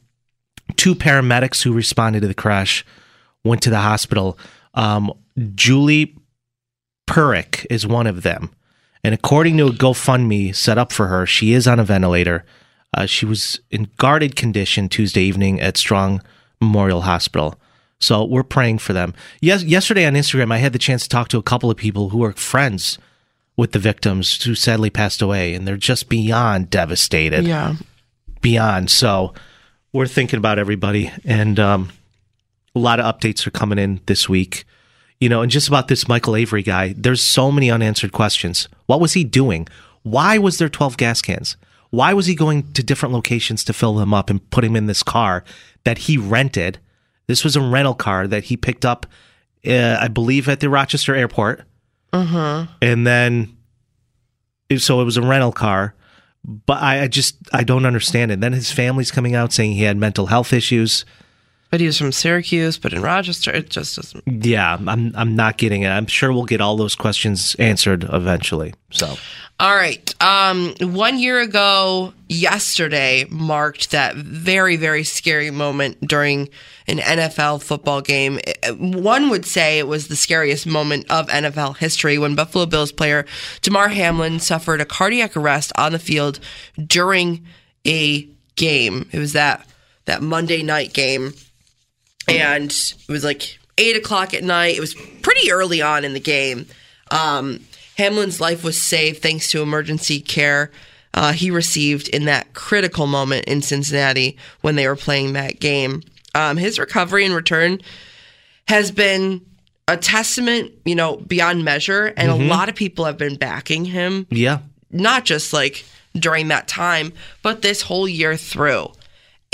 two 0.75 0.95
paramedics 0.95 1.61
who 1.63 1.73
responded 1.73 2.21
to 2.21 2.27
the 2.27 2.33
crash 2.33 2.85
went 3.43 3.61
to 3.63 3.69
the 3.69 3.79
hospital. 3.79 4.37
Um, 4.73 5.11
Julie 5.55 6.15
Purick 7.07 7.65
is 7.69 7.85
one 7.87 8.07
of 8.07 8.23
them. 8.23 8.51
And 9.03 9.13
according 9.13 9.57
to 9.57 9.67
a 9.67 9.71
GoFundMe 9.71 10.55
set 10.55 10.77
up 10.77 10.91
for 10.91 11.07
her, 11.07 11.25
she 11.25 11.53
is 11.53 11.67
on 11.67 11.79
a 11.79 11.83
ventilator. 11.83 12.45
Uh, 12.95 13.05
she 13.05 13.25
was 13.25 13.59
in 13.71 13.89
guarded 13.97 14.35
condition 14.35 14.89
Tuesday 14.89 15.23
evening 15.23 15.59
at 15.59 15.77
Strong 15.77 16.21
Memorial 16.59 17.01
Hospital. 17.01 17.55
So 17.99 18.23
we're 18.23 18.43
praying 18.43 18.79
for 18.79 18.93
them. 18.93 19.13
Yes, 19.41 19.63
yesterday 19.63 20.05
on 20.05 20.13
Instagram, 20.13 20.51
I 20.51 20.57
had 20.57 20.73
the 20.73 20.79
chance 20.79 21.03
to 21.03 21.09
talk 21.09 21.27
to 21.29 21.37
a 21.37 21.43
couple 21.43 21.71
of 21.71 21.77
people 21.77 22.09
who 22.09 22.23
are 22.23 22.33
friends 22.33 22.97
with 23.61 23.73
the 23.73 23.79
victims 23.79 24.41
who 24.41 24.55
sadly 24.55 24.89
passed 24.89 25.21
away, 25.21 25.53
and 25.53 25.67
they're 25.67 25.77
just 25.77 26.09
beyond 26.09 26.71
devastated. 26.71 27.45
Yeah. 27.45 27.75
Beyond. 28.41 28.89
So 28.89 29.35
we're 29.93 30.07
thinking 30.07 30.39
about 30.39 30.57
everybody, 30.57 31.11
and 31.25 31.59
um, 31.59 31.91
a 32.73 32.79
lot 32.79 32.99
of 32.99 33.05
updates 33.05 33.45
are 33.45 33.51
coming 33.51 33.77
in 33.77 34.01
this 34.07 34.27
week. 34.27 34.65
You 35.19 35.29
know, 35.29 35.43
and 35.43 35.51
just 35.51 35.67
about 35.67 35.89
this 35.89 36.07
Michael 36.07 36.35
Avery 36.35 36.63
guy, 36.63 36.95
there's 36.97 37.21
so 37.21 37.51
many 37.51 37.69
unanswered 37.69 38.13
questions. 38.13 38.67
What 38.87 38.99
was 38.99 39.13
he 39.13 39.23
doing? 39.23 39.67
Why 40.01 40.39
was 40.39 40.57
there 40.57 40.67
12 40.67 40.97
gas 40.97 41.21
cans? 41.21 41.55
Why 41.91 42.13
was 42.13 42.25
he 42.25 42.33
going 42.33 42.73
to 42.73 42.81
different 42.81 43.13
locations 43.13 43.63
to 43.65 43.73
fill 43.73 43.93
them 43.93 44.11
up 44.11 44.31
and 44.31 44.49
put 44.49 44.63
him 44.63 44.75
in 44.75 44.87
this 44.87 45.03
car 45.03 45.43
that 45.83 45.99
he 45.99 46.17
rented? 46.17 46.79
This 47.27 47.43
was 47.43 47.55
a 47.55 47.61
rental 47.61 47.93
car 47.93 48.25
that 48.25 48.45
he 48.45 48.57
picked 48.57 48.85
up, 48.85 49.05
uh, 49.67 49.97
I 50.01 50.07
believe, 50.07 50.49
at 50.49 50.61
the 50.61 50.69
Rochester 50.69 51.13
airport. 51.13 51.63
Mm-hmm. 52.13 52.73
And 52.81 53.07
then, 53.07 53.57
so 54.77 55.01
it 55.01 55.05
was 55.05 55.17
a 55.17 55.21
rental 55.21 55.51
car. 55.51 55.95
But 56.43 56.81
I, 56.81 57.03
I 57.03 57.07
just, 57.07 57.37
I 57.53 57.63
don't 57.63 57.85
understand 57.85 58.31
it. 58.31 58.39
Then 58.39 58.53
his 58.53 58.71
family's 58.71 59.11
coming 59.11 59.35
out 59.35 59.53
saying 59.53 59.73
he 59.73 59.83
had 59.83 59.97
mental 59.97 60.25
health 60.25 60.53
issues. 60.53 61.05
But 61.71 61.79
he 61.79 61.85
was 61.85 61.97
from 61.97 62.11
Syracuse, 62.11 62.77
but 62.77 62.91
in 62.91 63.01
Rochester, 63.01 63.49
it 63.49 63.69
just 63.69 63.95
doesn't. 63.95 64.45
Yeah, 64.45 64.77
I'm, 64.85 65.13
I'm 65.15 65.35
not 65.37 65.57
getting 65.57 65.83
it. 65.83 65.87
I'm 65.87 66.05
sure 66.05 66.33
we'll 66.33 66.43
get 66.43 66.59
all 66.59 66.75
those 66.75 66.95
questions 66.95 67.55
answered 67.59 68.03
eventually. 68.11 68.73
So, 68.91 69.15
All 69.57 69.73
right. 69.73 70.13
Um, 70.21 70.75
one 70.81 71.17
year 71.17 71.39
ago, 71.39 72.13
yesterday 72.27 73.25
marked 73.29 73.91
that 73.91 74.17
very, 74.17 74.75
very 74.75 75.05
scary 75.05 75.49
moment 75.49 76.05
during 76.05 76.49
an 76.87 76.97
NFL 76.97 77.63
football 77.63 78.01
game. 78.01 78.39
One 78.77 79.29
would 79.29 79.45
say 79.45 79.79
it 79.79 79.87
was 79.87 80.09
the 80.09 80.17
scariest 80.17 80.67
moment 80.67 81.09
of 81.09 81.27
NFL 81.27 81.77
history 81.77 82.17
when 82.17 82.35
Buffalo 82.35 82.65
Bills 82.65 82.91
player 82.91 83.25
Damar 83.61 83.87
Hamlin 83.87 84.41
suffered 84.41 84.81
a 84.81 84.85
cardiac 84.85 85.37
arrest 85.37 85.71
on 85.77 85.93
the 85.93 85.99
field 85.99 86.41
during 86.85 87.45
a 87.87 88.27
game. 88.57 89.07
It 89.13 89.19
was 89.19 89.31
that 89.33 89.65
that 90.05 90.21
Monday 90.21 90.63
night 90.63 90.91
game 90.91 91.33
and 92.31 92.71
it 92.71 93.07
was 93.07 93.23
like 93.23 93.59
eight 93.77 93.95
o'clock 93.95 94.33
at 94.33 94.43
night. 94.43 94.75
It 94.75 94.81
was 94.81 94.93
pretty 95.21 95.51
early 95.51 95.81
on 95.81 96.05
in 96.05 96.13
the 96.13 96.19
game. 96.19 96.67
Um, 97.09 97.61
Hamlin's 97.97 98.39
life 98.39 98.63
was 98.63 98.81
saved 98.81 99.21
thanks 99.21 99.51
to 99.51 99.61
emergency 99.61 100.21
care 100.21 100.71
uh, 101.13 101.33
he 101.33 101.51
received 101.51 102.07
in 102.09 102.25
that 102.25 102.53
critical 102.53 103.07
moment 103.07 103.45
in 103.45 103.61
Cincinnati 103.61 104.37
when 104.61 104.75
they 104.75 104.87
were 104.87 104.95
playing 104.95 105.33
that 105.33 105.59
game. 105.59 106.03
Um, 106.33 106.57
his 106.57 106.79
recovery 106.79 107.25
and 107.25 107.35
return 107.35 107.81
has 108.67 108.91
been 108.91 109.45
a 109.87 109.97
testament, 109.97 110.71
you 110.85 110.95
know, 110.95 111.17
beyond 111.17 111.65
measure, 111.65 112.13
and 112.15 112.31
a 112.31 112.35
lot 112.35 112.69
of 112.69 112.75
people 112.75 113.05
have 113.05 113.17
been 113.17 113.35
backing 113.35 113.83
him 113.83 114.25
yeah. 114.29 114.59
not 114.89 115.25
just 115.25 115.51
like 115.51 115.83
during 116.13 116.47
that 116.49 116.67
time, 116.67 117.11
but 117.41 117.61
this 117.61 117.81
whole 117.81 118.07
year 118.07 118.37
through. 118.37 118.87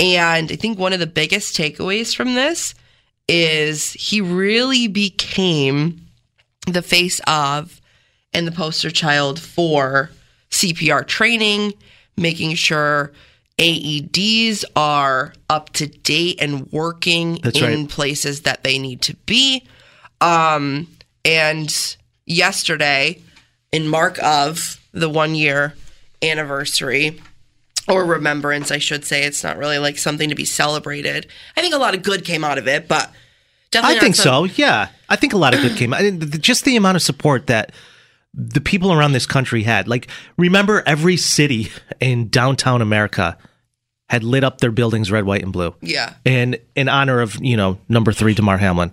And 0.00 0.50
I 0.52 0.56
think 0.56 0.78
one 0.78 0.92
of 0.92 1.00
the 1.00 1.06
biggest 1.06 1.56
takeaways 1.56 2.14
from 2.14 2.34
this 2.34 2.74
is 3.26 3.92
he 3.92 4.20
really 4.20 4.88
became 4.88 6.06
the 6.66 6.82
face 6.82 7.20
of 7.26 7.80
and 8.32 8.46
the 8.46 8.52
poster 8.52 8.90
child 8.90 9.40
for 9.40 10.10
CPR 10.50 11.06
training, 11.06 11.74
making 12.16 12.54
sure 12.54 13.12
AEDs 13.58 14.64
are 14.76 15.34
up 15.50 15.70
to 15.70 15.86
date 15.86 16.40
and 16.40 16.70
working 16.70 17.40
That's 17.42 17.60
in 17.60 17.80
right. 17.80 17.88
places 17.88 18.42
that 18.42 18.62
they 18.62 18.78
need 18.78 19.02
to 19.02 19.16
be. 19.26 19.66
Um, 20.20 20.86
and 21.24 21.96
yesterday, 22.26 23.20
in 23.72 23.88
mark 23.88 24.22
of 24.22 24.80
the 24.92 25.08
one 25.08 25.34
year 25.34 25.74
anniversary 26.22 27.20
or 27.88 28.04
remembrance, 28.04 28.70
I 28.70 28.78
should 28.78 29.04
say, 29.04 29.24
it's 29.24 29.42
not 29.42 29.56
really 29.56 29.78
like 29.78 29.98
something 29.98 30.28
to 30.28 30.34
be 30.34 30.44
celebrated. 30.44 31.26
I 31.56 31.60
think 31.60 31.74
a 31.74 31.78
lot 31.78 31.94
of 31.94 32.02
good 32.02 32.24
came 32.24 32.44
out 32.44 32.58
of 32.58 32.68
it, 32.68 32.88
but 32.88 33.10
definitely 33.70 33.96
I 33.96 34.00
think 34.00 34.14
some- 34.14 34.46
so. 34.48 34.54
Yeah, 34.56 34.88
I 35.08 35.16
think 35.16 35.32
a 35.32 35.38
lot 35.38 35.54
of 35.54 35.60
good 35.60 35.76
came. 35.76 35.94
I 35.94 36.10
just 36.10 36.64
the 36.64 36.76
amount 36.76 36.96
of 36.96 37.02
support 37.02 37.46
that 37.46 37.72
the 38.34 38.60
people 38.60 38.92
around 38.92 39.12
this 39.12 39.26
country 39.26 39.62
had. 39.62 39.88
Like, 39.88 40.08
remember 40.36 40.82
every 40.86 41.16
city 41.16 41.70
in 42.00 42.28
downtown 42.28 42.82
America 42.82 43.38
had 44.10 44.22
lit 44.22 44.44
up 44.44 44.60
their 44.60 44.70
buildings 44.70 45.10
red, 45.10 45.24
white, 45.24 45.42
and 45.42 45.52
blue. 45.52 45.74
Yeah. 45.80 46.14
And 46.24 46.58
in 46.74 46.88
honor 46.88 47.20
of 47.20 47.36
you 47.42 47.56
know 47.56 47.78
number 47.88 48.12
three, 48.12 48.34
Damar 48.34 48.58
Hamlin. 48.58 48.92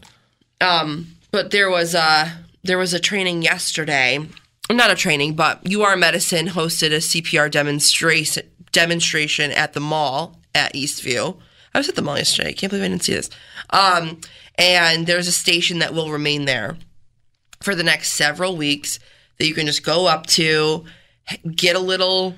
Um, 0.61 1.15
but 1.31 1.51
there 1.51 1.69
was 1.69 1.93
a 1.93 2.31
there 2.63 2.77
was 2.77 2.93
a 2.93 2.99
training 2.99 3.43
yesterday 3.43 4.19
not 4.71 4.89
a 4.89 4.95
training 4.95 5.35
but 5.35 5.61
UR 5.71 5.95
Medicine 5.95 6.47
hosted 6.47 6.87
a 6.87 6.97
CPR 6.97 7.51
demonstration 7.51 8.43
demonstration 8.75 9.51
at 9.51 9.71
the 9.71 9.79
mall 9.79 10.37
at 10.53 10.73
Eastview. 10.73 11.37
I 11.73 11.77
was 11.77 11.87
at 11.87 11.95
the 11.95 12.01
mall 12.01 12.17
yesterday. 12.17 12.49
I 12.49 12.53
can't 12.53 12.69
believe 12.69 12.83
I 12.83 12.89
didn't 12.89 13.03
see 13.03 13.13
this. 13.13 13.29
Um, 13.69 14.19
and 14.57 15.07
there's 15.07 15.29
a 15.29 15.31
station 15.31 15.79
that 15.79 15.93
will 15.93 16.11
remain 16.11 16.43
there 16.45 16.77
for 17.61 17.73
the 17.73 17.83
next 17.83 18.13
several 18.13 18.57
weeks 18.57 18.99
that 19.37 19.47
you 19.47 19.53
can 19.53 19.65
just 19.65 19.83
go 19.83 20.07
up 20.07 20.27
to 20.27 20.83
get 21.55 21.75
a 21.75 21.79
little 21.79 22.35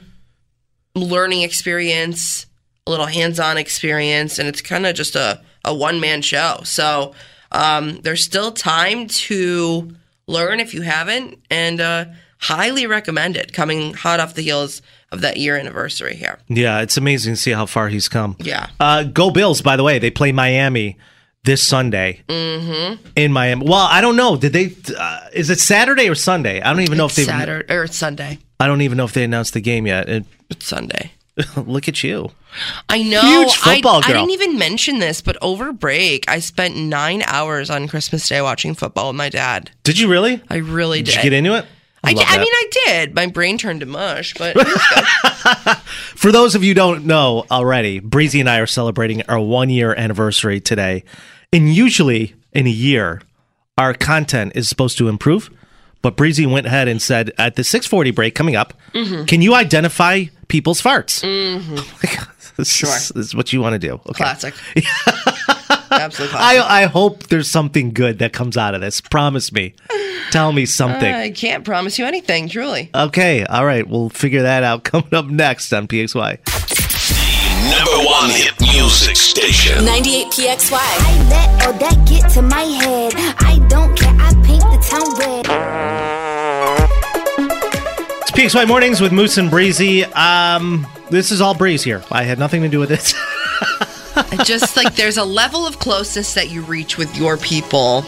learning 0.96 1.42
experience, 1.42 2.46
a 2.86 2.92
little 2.92 3.06
hands-on 3.08 3.58
experience, 3.58 4.40
and 4.40 4.48
it's 4.48 4.62
kind 4.62 4.86
of 4.86 4.96
just 4.96 5.16
a, 5.16 5.42
a 5.66 5.74
one-man 5.74 6.22
show. 6.22 6.60
So 6.64 7.14
um, 7.52 8.00
there's 8.02 8.24
still 8.24 8.52
time 8.52 9.08
to 9.08 9.96
learn 10.28 10.60
if 10.60 10.74
you 10.74 10.82
haven't, 10.82 11.40
and 11.50 11.82
uh, 11.82 12.06
highly 12.40 12.88
recommend 12.88 13.38
it. 13.38 13.54
Coming 13.54 13.94
hot 13.94 14.20
off 14.20 14.34
the 14.36 14.42
heels 14.42 14.82
of 15.12 15.22
that 15.22 15.38
year 15.38 15.58
anniversary 15.58 16.16
here. 16.16 16.40
Yeah, 16.48 16.82
it's 16.82 16.98
amazing 16.98 17.36
to 17.36 17.40
see 17.40 17.52
how 17.52 17.66
far 17.66 17.90
he's 17.90 18.10
come. 18.10 18.36
Yeah. 18.40 18.70
Uh, 18.80 19.04
go 19.04 19.32
Bills! 19.32 19.62
By 19.62 19.76
the 19.76 19.84
way, 19.84 20.00
they 20.00 20.12
play 20.12 20.32
Miami 20.32 20.98
this 21.44 21.64
Sunday 21.64 22.24
mm-hmm. 22.28 23.02
in 23.16 23.32
Miami. 23.32 23.66
Well, 23.66 23.88
I 23.90 24.02
don't 24.02 24.16
know. 24.16 24.36
Did 24.36 24.54
they? 24.54 24.76
Uh, 24.98 25.28
is 25.34 25.50
it 25.50 25.60
Saturday 25.60 26.10
or 26.10 26.16
Sunday? 26.16 26.62
I 26.62 26.72
don't 26.74 26.82
even 26.82 26.98
know 26.98 27.06
if 27.06 27.16
they. 27.16 27.24
Saturday 27.24 27.74
or 27.74 27.84
it's 27.84 27.96
Sunday. 27.98 28.40
I 28.60 28.68
don't 28.68 28.82
even 28.82 28.98
know 28.98 29.06
if 29.06 29.14
they 29.14 29.24
announced 29.24 29.54
the 29.54 29.62
game 29.62 29.88
yet. 29.88 30.10
It, 30.10 30.26
It's 30.50 30.66
Sunday. 30.66 31.12
look 31.58 31.90
at 31.90 32.04
you. 32.04 32.32
I 32.90 33.04
know. 33.04 33.22
Huge 33.22 33.56
football 33.56 33.98
I, 33.98 34.10
I 34.10 34.14
didn't 34.14 34.32
even 34.32 34.58
mention 34.58 35.00
this, 35.00 35.22
but 35.22 35.38
over 35.42 35.74
break, 35.74 36.24
I 36.30 36.40
spent 36.40 36.76
nine 36.76 37.22
hours 37.26 37.70
on 37.70 37.88
Christmas 37.88 38.28
Day 38.28 38.42
watching 38.42 38.74
football 38.74 39.08
with 39.10 39.18
my 39.18 39.30
dad. 39.30 39.72
Did 39.84 40.00
you 40.00 40.10
really? 40.10 40.42
I 40.50 40.58
really 40.58 41.00
Did 41.00 41.12
did. 41.12 41.16
you 41.18 41.24
get 41.24 41.34
into 41.34 41.56
it? 41.56 41.66
I, 42.08 42.14
did, 42.14 42.26
I 42.28 42.38
mean, 42.38 42.48
I 42.52 42.70
did. 42.86 43.16
My 43.16 43.28
brain 43.28 43.58
turned 43.58 43.80
to 43.82 43.86
mush, 43.86 44.34
but 44.36 44.56
it 44.56 44.66
was 44.66 44.66
good. 45.66 45.78
For 46.16 46.32
those 46.32 46.56
of 46.56 46.64
you 46.64 46.70
who 46.72 46.76
don't 46.76 47.06
know 47.06 47.46
already, 47.52 48.00
Breezy 48.00 48.40
and 48.40 48.50
I 48.50 48.60
are 48.60 48.66
celebrating 48.68 49.22
our 49.30 49.40
one 49.40 49.70
year 49.70 49.94
anniversary 49.94 50.60
today. 50.60 51.04
And 51.54 51.74
usually 51.74 52.36
in 52.54 52.68
a 52.68 52.72
year, 52.72 53.22
our 53.78 53.94
content 53.94 54.54
is 54.56 54.68
supposed 54.70 54.98
to 54.98 55.08
improve. 55.08 55.50
But 56.02 56.16
Breezy 56.16 56.46
went 56.46 56.66
ahead 56.68 56.88
and 56.88 57.02
said 57.02 57.32
at 57.38 57.56
the 57.56 57.64
640 57.64 58.12
break 58.12 58.36
coming 58.36 58.56
up, 58.56 58.74
Mm-hmm. 58.94 59.26
can 59.26 59.42
you 59.42 59.54
identify 59.54 60.26
people's 60.48 60.82
farts? 60.82 61.22
this, 62.58 62.82
is, 62.84 63.10
this 63.10 63.26
is 63.28 63.36
what 63.36 63.52
you 63.54 63.62
want 63.62 63.74
to 63.74 63.80
do. 63.80 63.94
Okay. 63.94 64.14
classic. 64.14 64.54
Absolutely 66.02 66.38
classic. 66.38 66.62
I, 66.62 66.84
I 66.84 66.86
hope 66.86 67.24
there's 67.28 67.50
something 67.50 67.92
good 67.92 68.20
that 68.20 68.34
comes 68.34 68.58
out 68.58 68.76
of 68.76 68.82
this. 68.82 69.02
Promise 69.02 69.52
me. 69.52 69.74
Tell 70.32 70.52
me 70.52 70.66
something. 70.66 71.14
I 71.14 71.32
can't 71.32 71.64
promise 71.64 71.98
you 71.98 72.06
anything, 72.06 72.50
truly. 72.50 72.90
Okay. 72.94 73.46
All 73.46 73.66
right. 73.66 73.88
We'll 73.88 74.10
figure 74.10 74.42
that 74.44 74.64
out 74.64 74.84
coming 74.86 75.14
up 75.14 75.26
next 75.28 75.72
on 75.74 75.88
PXY. 75.88 76.40
Number 77.70 78.06
one 78.08 78.30
hit 78.30 78.54
music 78.62 79.16
station. 79.18 79.84
98 79.84 80.28
PXY. 80.28 80.78
I 80.80 81.28
let 81.30 81.66
all 81.68 81.74
that 81.74 82.08
get 82.08 82.30
to 82.32 82.42
my 82.42 82.62
head. 82.62 83.14
I 83.40 83.60
don't 83.68 83.98
care, 83.98 84.16
I 84.20 84.34
paint 84.44 84.62
the 84.62 84.78
town 84.88 85.14
red. 85.20 85.46
It's 88.22 88.32
PXY 88.32 88.68
Mornings 88.68 89.02
with 89.02 89.12
Moose 89.12 89.38
and 89.38 89.50
Breezy. 89.50 90.06
Um, 90.06 90.88
this 91.10 91.32
is 91.32 91.42
all 91.42 91.56
Breeze 91.56 91.84
here. 91.84 92.04
I 92.12 92.24
had 92.24 92.40
nothing 92.40 92.62
to 92.62 92.70
do 92.70 92.80
with 92.80 92.92
it. 92.92 93.14
Just 94.44 94.76
like 94.76 94.96
there's 94.96 95.18
a 95.18 95.24
level 95.24 95.66
of 95.66 95.80
closeness 95.80 96.34
that 96.34 96.50
you 96.50 96.62
reach 96.62 96.98
with 96.98 97.16
your 97.18 97.38
people 97.38 98.06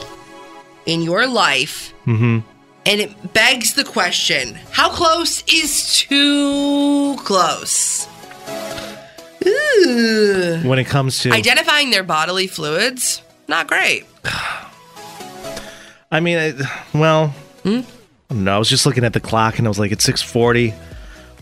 in 0.86 1.02
your 1.02 1.28
life. 1.28 1.94
Mm-hmm. 2.06 2.40
And 2.86 3.02
it 3.02 3.34
begs 3.34 3.74
the 3.74 3.84
question 3.84 4.56
how 4.72 4.90
close 4.90 5.44
is 5.52 5.98
too 5.98 7.16
close? 7.18 8.08
Ooh. 9.46 10.60
when 10.64 10.80
it 10.80 10.86
comes 10.86 11.20
to, 11.20 11.32
Identifying 11.32 11.92
their 11.92 12.04
bodily 12.04 12.48
fluids, 12.48 13.22
not 13.48 13.68
great. 13.68 14.06
I 16.12 16.20
mean, 16.20 16.38
I, 16.38 16.54
well, 16.94 17.34
I 17.64 17.70
don't 18.30 18.44
know. 18.44 18.56
I 18.56 18.58
was 18.58 18.70
just 18.70 18.86
looking 18.86 19.04
at 19.04 19.14
the 19.14 19.20
clock 19.20 19.60
and 19.60 19.68
I 19.68 19.70
was 19.70 19.80
like, 19.80 19.92
it's 19.92 20.04
640. 20.04 20.74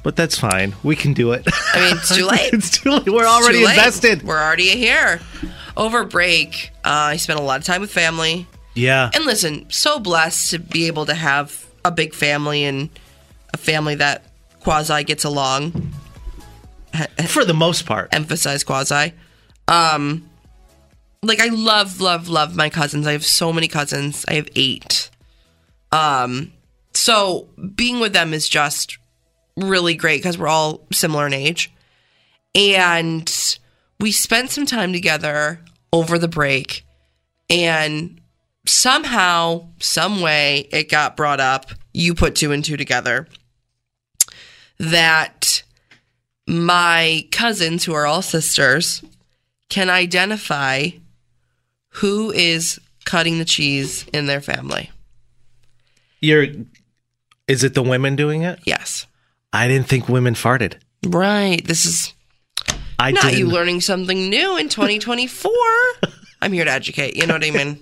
But 0.08 0.16
that's 0.16 0.40
fine. 0.40 0.74
We 0.84 0.96
can 0.96 1.12
do 1.12 1.34
it. 1.34 1.46
I 1.74 1.82
mean, 1.82 1.98
it's 1.98 2.16
too 2.16 2.26
late. 2.32 2.54
it's 2.54 2.70
too 2.70 2.92
late. 2.92 3.10
We're 3.10 3.28
already 3.28 3.66
invested. 3.66 4.24
We're 4.24 4.42
already 4.42 4.70
here. 4.70 5.20
Over 5.76 6.06
break, 6.06 6.72
uh, 6.86 7.12
I 7.12 7.18
spent 7.18 7.42
a 7.42 7.44
lot 7.44 7.60
of 7.60 7.66
time 7.66 7.82
with 7.82 7.92
family. 7.92 8.48
Yeah. 8.74 9.12
And 9.14 9.26
listen, 9.26 9.70
so 9.70 10.00
blessed 10.00 10.52
to 10.52 10.60
be 10.60 10.88
able 10.88 11.08
to 11.08 11.14
have 11.14 11.66
a 11.84 11.92
big 11.92 12.14
family 12.14 12.64
and 12.64 12.90
a 13.54 13.58
family 13.58 13.96
that 13.96 14.24
quasi 14.62 15.04
gets 15.04 15.26
along. 15.26 15.92
For 17.28 17.44
the 17.44 17.54
most 17.54 17.86
part. 17.86 18.08
Emphasize 18.14 18.64
quasi. 18.64 19.12
Um, 19.68 20.30
like 21.22 21.42
I 21.42 21.50
love, 21.50 22.00
love, 22.00 22.30
love 22.30 22.56
my 22.56 22.70
cousins. 22.70 23.06
I 23.06 23.12
have 23.12 23.26
so 23.26 23.52
many 23.52 23.68
cousins. 23.68 24.24
I 24.30 24.36
have 24.36 24.48
eight. 24.56 25.10
Um, 25.92 26.54
so 26.94 27.50
being 27.76 28.00
with 28.00 28.14
them 28.14 28.34
is 28.34 28.48
just 28.48 28.98
really 29.58 29.96
great 29.96 30.22
because 30.22 30.38
we're 30.38 30.48
all 30.48 30.86
similar 30.92 31.28
in 31.28 31.34
age, 31.34 31.74
and 32.56 33.60
we 34.00 34.12
spent 34.12 34.52
some 34.52 34.66
time 34.66 34.94
together 34.94 35.60
over 35.92 36.18
the 36.18 36.28
break, 36.28 36.86
and 37.50 38.22
somehow, 38.66 39.68
some 39.80 40.22
way, 40.22 40.68
it 40.72 40.90
got 40.90 41.18
brought 41.18 41.40
up. 41.40 41.72
You 41.94 42.14
put 42.14 42.36
two 42.36 42.52
and 42.52 42.64
two 42.64 42.78
together 42.78 43.28
that 44.80 45.64
my 46.46 47.28
cousins, 47.32 47.84
who 47.84 47.94
are 47.94 48.06
all 48.06 48.22
sisters, 48.22 49.04
can 49.70 49.90
identify 49.90 50.90
who 51.90 52.32
is 52.32 52.80
cutting 53.06 53.40
the 53.40 53.46
cheese 53.46 54.06
in 54.14 54.28
their 54.28 54.42
family. 54.42 54.92
You're 56.22 56.48
is 57.48 57.64
it 57.64 57.74
the 57.74 57.84
women 57.84 58.16
doing 58.16 58.44
it? 58.44 58.60
Yes. 58.66 59.08
I 59.58 59.68
didn't 59.68 59.88
think 59.88 60.08
women 60.08 60.36
farted. 60.36 60.76
Right. 61.04 61.66
This 61.66 61.86
is 61.86 62.14
I 63.00 63.12
not 63.12 63.24
didn't 63.24 63.40
you 63.40 63.48
learning 63.48 63.82
something 63.82 64.30
new 64.30 64.56
in 64.58 64.70
2024. 64.70 65.52
I'm 66.42 66.54
here 66.54 66.66
to 66.66 66.72
educate. 66.72 67.16
You 67.16 67.26
know 67.26 67.34
what 67.34 67.44
I 67.44 67.50
mean? 67.50 67.80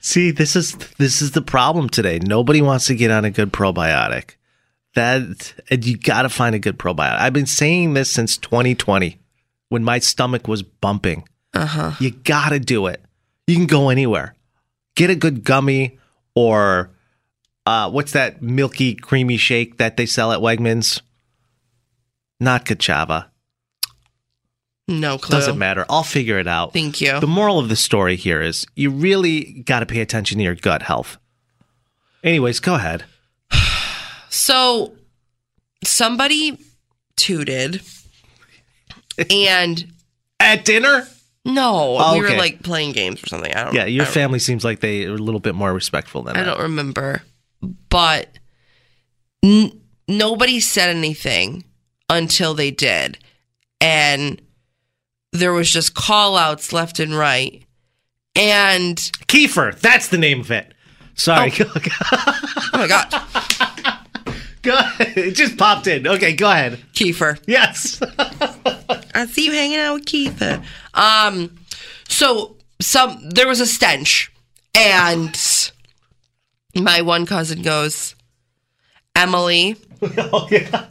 See, 0.00 0.30
this 0.30 0.54
is 0.54 0.76
this 0.98 1.22
is 1.22 1.30
the 1.30 1.40
problem 1.40 1.88
today. 1.88 2.18
Nobody 2.18 2.60
wants 2.60 2.86
to 2.88 2.94
get 2.94 3.10
on 3.10 3.24
a 3.24 3.30
good 3.30 3.52
probiotic. 3.52 4.32
That 4.94 5.54
and 5.70 5.82
you 5.82 5.96
got 5.96 6.22
to 6.22 6.28
find 6.28 6.54
a 6.54 6.58
good 6.58 6.78
probiotic. 6.78 7.18
I've 7.18 7.32
been 7.32 7.46
saying 7.46 7.94
this 7.94 8.10
since 8.10 8.36
2020 8.36 9.18
when 9.70 9.82
my 9.82 9.98
stomach 9.98 10.46
was 10.46 10.62
bumping. 10.62 11.26
Uh-huh. 11.54 11.92
You 12.00 12.10
got 12.10 12.50
to 12.50 12.58
do 12.58 12.86
it. 12.86 13.00
You 13.46 13.56
can 13.56 13.66
go 13.66 13.88
anywhere. 13.88 14.34
Get 14.94 15.08
a 15.08 15.14
good 15.14 15.42
gummy 15.42 15.98
or 16.34 16.90
uh, 17.66 17.90
what's 17.90 18.12
that 18.12 18.42
milky 18.42 18.94
creamy 18.94 19.36
shake 19.36 19.78
that 19.78 19.96
they 19.96 20.06
sell 20.06 20.32
at 20.32 20.40
Wegmans? 20.40 21.00
Not 22.40 22.64
Ka'Chava. 22.64 23.26
No 24.88 25.16
clue. 25.16 25.38
Doesn't 25.38 25.58
matter. 25.58 25.86
I'll 25.88 26.02
figure 26.02 26.38
it 26.38 26.48
out. 26.48 26.72
Thank 26.72 27.00
you. 27.00 27.20
The 27.20 27.26
moral 27.26 27.58
of 27.60 27.68
the 27.68 27.76
story 27.76 28.16
here 28.16 28.42
is 28.42 28.66
you 28.74 28.90
really 28.90 29.62
got 29.64 29.80
to 29.80 29.86
pay 29.86 30.00
attention 30.00 30.38
to 30.38 30.44
your 30.44 30.56
gut 30.56 30.82
health. 30.82 31.18
Anyways, 32.24 32.60
go 32.60 32.74
ahead. 32.74 33.04
So 34.34 34.94
somebody 35.84 36.58
tooted 37.16 37.82
and 39.30 39.92
At 40.40 40.64
dinner? 40.64 41.06
no, 41.44 41.96
Oh, 42.00 42.14
we 42.14 42.22
were 42.22 42.30
like 42.38 42.62
playing 42.62 42.92
games 42.92 43.22
or 43.22 43.26
something. 43.26 43.52
I 43.52 43.64
don't 43.64 43.74
know. 43.74 43.80
Yeah, 43.80 43.86
your 43.86 44.04
I 44.06 44.08
family 44.08 44.38
seems 44.38 44.64
like 44.64 44.80
they 44.80 45.04
are 45.04 45.12
a 45.12 45.18
little 45.18 45.38
bit 45.38 45.54
more 45.54 45.72
respectful 45.74 46.22
than 46.22 46.36
I 46.36 46.40
that. 46.44 46.46
don't 46.46 46.60
remember, 46.62 47.22
but 47.88 48.38
n- 49.42 49.80
nobody 50.08 50.60
said 50.60 50.90
anything 50.94 51.64
until 52.08 52.54
they 52.54 52.70
did, 52.70 53.18
and 53.80 54.40
there 55.32 55.52
was 55.52 55.70
just 55.70 55.94
call 55.94 56.36
outs 56.36 56.72
left 56.72 57.00
and 57.00 57.14
right, 57.16 57.64
and 58.36 58.96
kefir, 59.26 59.78
that's 59.80 60.08
the 60.08 60.18
name 60.18 60.40
of 60.40 60.50
it. 60.50 60.74
Sorry. 61.14 61.52
oh 61.60 62.70
my 62.74 62.86
god, 62.86 63.10
go 64.62 64.74
ahead. 64.76 65.16
It 65.18 65.32
just 65.34 65.56
popped 65.56 65.86
in. 65.86 66.06
Okay, 66.06 66.34
go 66.34 66.50
ahead. 66.50 66.80
kefir, 66.94 67.38
Yes. 67.46 68.00
I 69.14 69.26
see 69.26 69.44
you 69.46 69.52
hanging 69.52 69.78
out 69.78 69.94
with 69.94 70.04
kefir. 70.06 70.64
Um, 70.94 71.54
so 72.08 72.56
some 72.80 73.28
there 73.30 73.46
was 73.46 73.60
a 73.60 73.66
stench, 73.66 74.32
and 74.74 75.36
my 76.74 77.02
one 77.02 77.26
cousin 77.26 77.62
goes, 77.62 78.14
Emily, 79.14 79.76
oh, 80.02 80.48
yeah. 80.50 80.86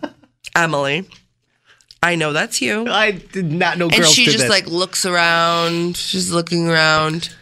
Emily, 0.55 1.07
I 2.03 2.15
know 2.15 2.33
that's 2.33 2.61
you. 2.61 2.87
I 2.87 3.11
did 3.11 3.51
not 3.51 3.77
know 3.77 3.89
and 3.89 4.05
she 4.05 4.25
just 4.25 4.49
like 4.49 4.67
looks 4.67 5.05
around. 5.05 5.97
She's 5.97 6.31
looking 6.31 6.67
around. 6.67 7.33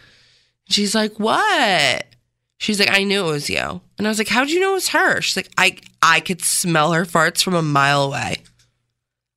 She's 0.68 0.94
like, 0.94 1.18
"What?" 1.18 2.06
She's 2.58 2.78
like, 2.78 2.90
"I 2.90 3.04
knew 3.04 3.26
it 3.26 3.30
was 3.30 3.50
you." 3.50 3.80
And 3.98 4.06
I 4.06 4.10
was 4.10 4.18
like, 4.18 4.28
"How'd 4.28 4.50
you 4.50 4.60
know 4.60 4.72
it 4.72 4.74
was 4.74 4.88
her?" 4.88 5.20
She's 5.20 5.36
like, 5.36 5.50
"I 5.56 5.76
I 6.02 6.20
could 6.20 6.42
smell 6.42 6.92
her 6.92 7.04
farts 7.04 7.42
from 7.42 7.54
a 7.54 7.62
mile 7.62 8.04
away." 8.04 8.36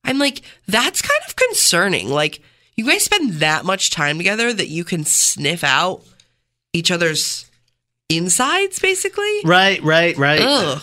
I'm 0.04 0.18
like, 0.18 0.42
"That's 0.68 1.00
kind 1.00 1.20
of 1.26 1.36
concerning. 1.36 2.10
Like, 2.10 2.42
you 2.76 2.84
guys 2.86 3.04
spend 3.04 3.34
that 3.34 3.64
much 3.64 3.90
time 3.90 4.18
together 4.18 4.52
that 4.52 4.68
you 4.68 4.84
can 4.84 5.04
sniff 5.04 5.64
out 5.64 6.02
each 6.72 6.90
other's 6.90 7.46
insides, 8.08 8.78
basically." 8.78 9.40
Right, 9.44 9.82
right, 9.82 10.16
right. 10.16 10.40
Ugh. 10.42 10.82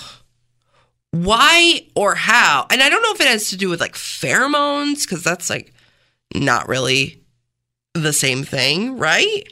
Why 1.12 1.88
or 1.96 2.16
how? 2.16 2.68
And 2.70 2.82
I 2.82 2.90
don't 2.90 3.02
know 3.02 3.12
if 3.12 3.20
it 3.20 3.28
has 3.28 3.50
to 3.50 3.58
do 3.58 3.70
with 3.70 3.82
like 3.82 3.96
pheromones, 3.96 5.02
because 5.02 5.24
that's 5.24 5.50
like 5.50 5.74
not 6.34 6.68
really 6.70 7.22
the 7.94 8.14
same 8.14 8.44
thing, 8.44 8.98
right? 8.98 9.44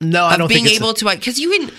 No, 0.00 0.24
I 0.24 0.32
of 0.34 0.38
don't 0.40 0.48
being 0.48 0.64
think 0.64 0.76
it's 0.76 0.82
able 0.82 0.94
to 0.94 1.08
because 1.10 1.38
you 1.38 1.50
can 1.50 1.70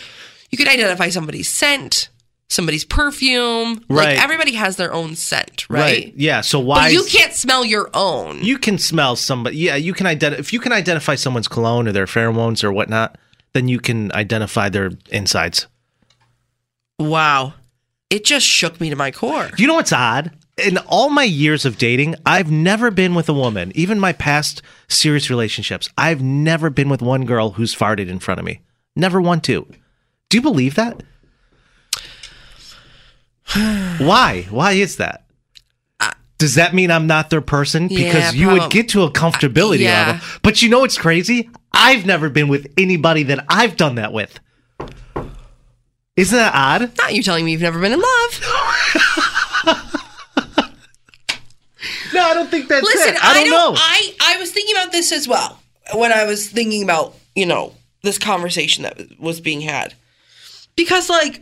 you 0.49 0.57
can 0.57 0.67
identify 0.67 1.09
somebody's 1.09 1.49
scent, 1.49 2.09
somebody's 2.49 2.85
perfume. 2.85 3.83
Right. 3.89 4.15
Like 4.15 4.23
everybody 4.23 4.53
has 4.53 4.77
their 4.77 4.93
own 4.93 5.15
scent, 5.15 5.69
right. 5.69 5.79
right? 5.79 6.13
Yeah. 6.15 6.41
So 6.41 6.59
why 6.59 6.85
But 6.85 6.93
you 6.93 7.03
can't 7.03 7.33
smell 7.33 7.65
your 7.65 7.89
own. 7.93 8.43
you 8.43 8.57
can 8.57 8.77
smell 8.77 9.15
somebody. 9.15 9.57
Yeah, 9.57 9.75
you 9.75 9.93
can 9.93 10.07
identify 10.07 10.39
if 10.39 10.53
you 10.53 10.59
can 10.59 10.71
identify 10.71 11.15
someone's 11.15 11.47
cologne 11.47 11.87
or 11.87 11.91
their 11.91 12.05
pheromones 12.05 12.63
or 12.63 12.71
whatnot. 12.71 13.17
Then 13.53 13.67
you 13.67 13.79
can 13.79 14.11
identify 14.13 14.69
their 14.69 14.91
insides. 15.11 15.67
wow. 16.99 17.53
It 18.09 18.25
just 18.25 18.45
shook 18.45 18.79
me 18.79 18.91
to 18.91 18.95
my 18.95 19.09
core. 19.09 19.49
You 19.57 19.65
know 19.65 19.73
what's 19.73 19.91
odd? 19.91 20.31
In 20.63 20.77
all 20.85 21.09
my 21.09 21.23
years 21.23 21.65
of 21.65 21.79
dating, 21.79 22.13
I've 22.27 22.51
never 22.51 22.91
been 22.91 23.15
with 23.15 23.27
a 23.27 23.33
woman, 23.33 23.71
even 23.73 23.99
my 23.99 24.13
past 24.13 24.61
serious 24.87 25.31
relationships. 25.31 25.89
I've 25.97 26.21
never 26.21 26.69
been 26.69 26.89
with 26.89 27.01
one 27.01 27.25
girl 27.25 27.51
who's 27.51 27.75
farted 27.75 28.09
in 28.09 28.19
front 28.19 28.39
of 28.39 28.45
me. 28.45 28.61
Never 28.95 29.19
one 29.19 29.41
to. 29.41 29.65
Do 30.29 30.37
you 30.37 30.43
believe 30.43 30.75
that? 30.75 31.01
Why? 33.99 34.45
Why 34.49 34.73
is 34.73 34.97
that? 34.97 35.21
Does 36.37 36.55
that 36.55 36.73
mean 36.73 36.91
I'm 36.91 37.07
not 37.07 37.29
their 37.29 37.41
person? 37.41 37.87
Because 37.87 38.35
Yeah, 38.35 38.41
you 38.41 38.49
would 38.49 38.69
get 38.69 38.89
to 38.89 39.03
a 39.03 39.11
comfortability 39.11 39.79
yeah. 39.79 40.07
level. 40.07 40.27
But 40.41 40.61
you 40.61 40.69
know 40.69 40.79
what's 40.79 40.97
crazy? 40.97 41.49
I've 41.73 42.05
never 42.05 42.29
been 42.29 42.47
with 42.47 42.71
anybody 42.77 43.23
that 43.23 43.45
I've 43.49 43.75
done 43.77 43.95
that 43.95 44.13
with. 44.13 44.39
Isn't 46.15 46.37
that 46.37 46.53
odd? 46.53 46.97
Not 46.97 47.13
you 47.13 47.23
telling 47.23 47.43
me 47.43 47.51
you've 47.51 47.61
never 47.61 47.79
been 47.79 47.93
in 47.93 47.99
love. 48.01 48.39
No, 52.13 52.21
I 52.21 52.33
don't 52.33 52.49
think 52.49 52.67
that's 52.67 52.83
Listen, 52.83 53.15
it. 53.15 53.23
I 53.23 53.33
don't, 53.33 53.49
know. 53.49 53.73
I 53.75 54.15
I 54.21 54.37
was 54.37 54.51
thinking 54.51 54.75
about 54.75 54.91
this 54.91 55.11
as 55.11 55.27
well 55.27 55.59
when 55.95 56.11
I 56.11 56.25
was 56.25 56.47
thinking 56.47 56.83
about 56.83 57.15
you 57.35 57.45
know 57.45 57.73
this 58.03 58.17
conversation 58.17 58.83
that 58.83 59.19
was 59.19 59.41
being 59.41 59.61
had 59.61 59.95
because 60.75 61.09
like 61.09 61.41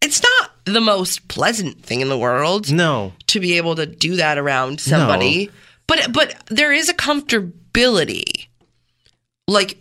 it's 0.00 0.22
not 0.22 0.52
the 0.64 0.80
most 0.80 1.28
pleasant 1.28 1.82
thing 1.82 2.00
in 2.00 2.08
the 2.08 2.18
world 2.18 2.72
no. 2.72 3.12
to 3.26 3.40
be 3.40 3.56
able 3.56 3.74
to 3.74 3.86
do 3.86 4.16
that 4.16 4.38
around 4.38 4.80
somebody, 4.80 5.50
but 5.86 6.12
but 6.12 6.34
there 6.48 6.72
is 6.72 6.88
a 6.88 6.94
comfortability, 6.94 8.46
like 9.48 9.80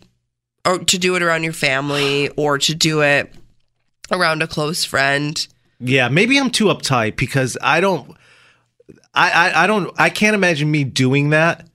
or 0.66 0.80
to 0.80 0.98
do 0.98 1.16
it 1.16 1.22
around 1.24 1.44
your 1.44 1.54
family 1.54 2.30
or 2.38 2.58
to 2.58 2.74
do 2.76 3.02
it 3.02 3.34
around 4.12 4.42
a 4.42 4.48
close 4.48 4.86
friend. 4.86 5.48
Yeah, 5.80 6.08
maybe 6.10 6.38
I'm 6.40 6.50
too 6.50 6.66
uptight 6.66 7.16
because 7.18 7.58
I 7.62 7.82
don't 7.82 8.16
I, 9.14 9.30
I 9.32 9.64
I 9.64 9.68
don't 9.68 9.92
I 9.98 10.10
can't 10.10 10.36
imagine 10.36 10.70
me 10.72 10.84
doing 10.84 11.32
that 11.32 11.68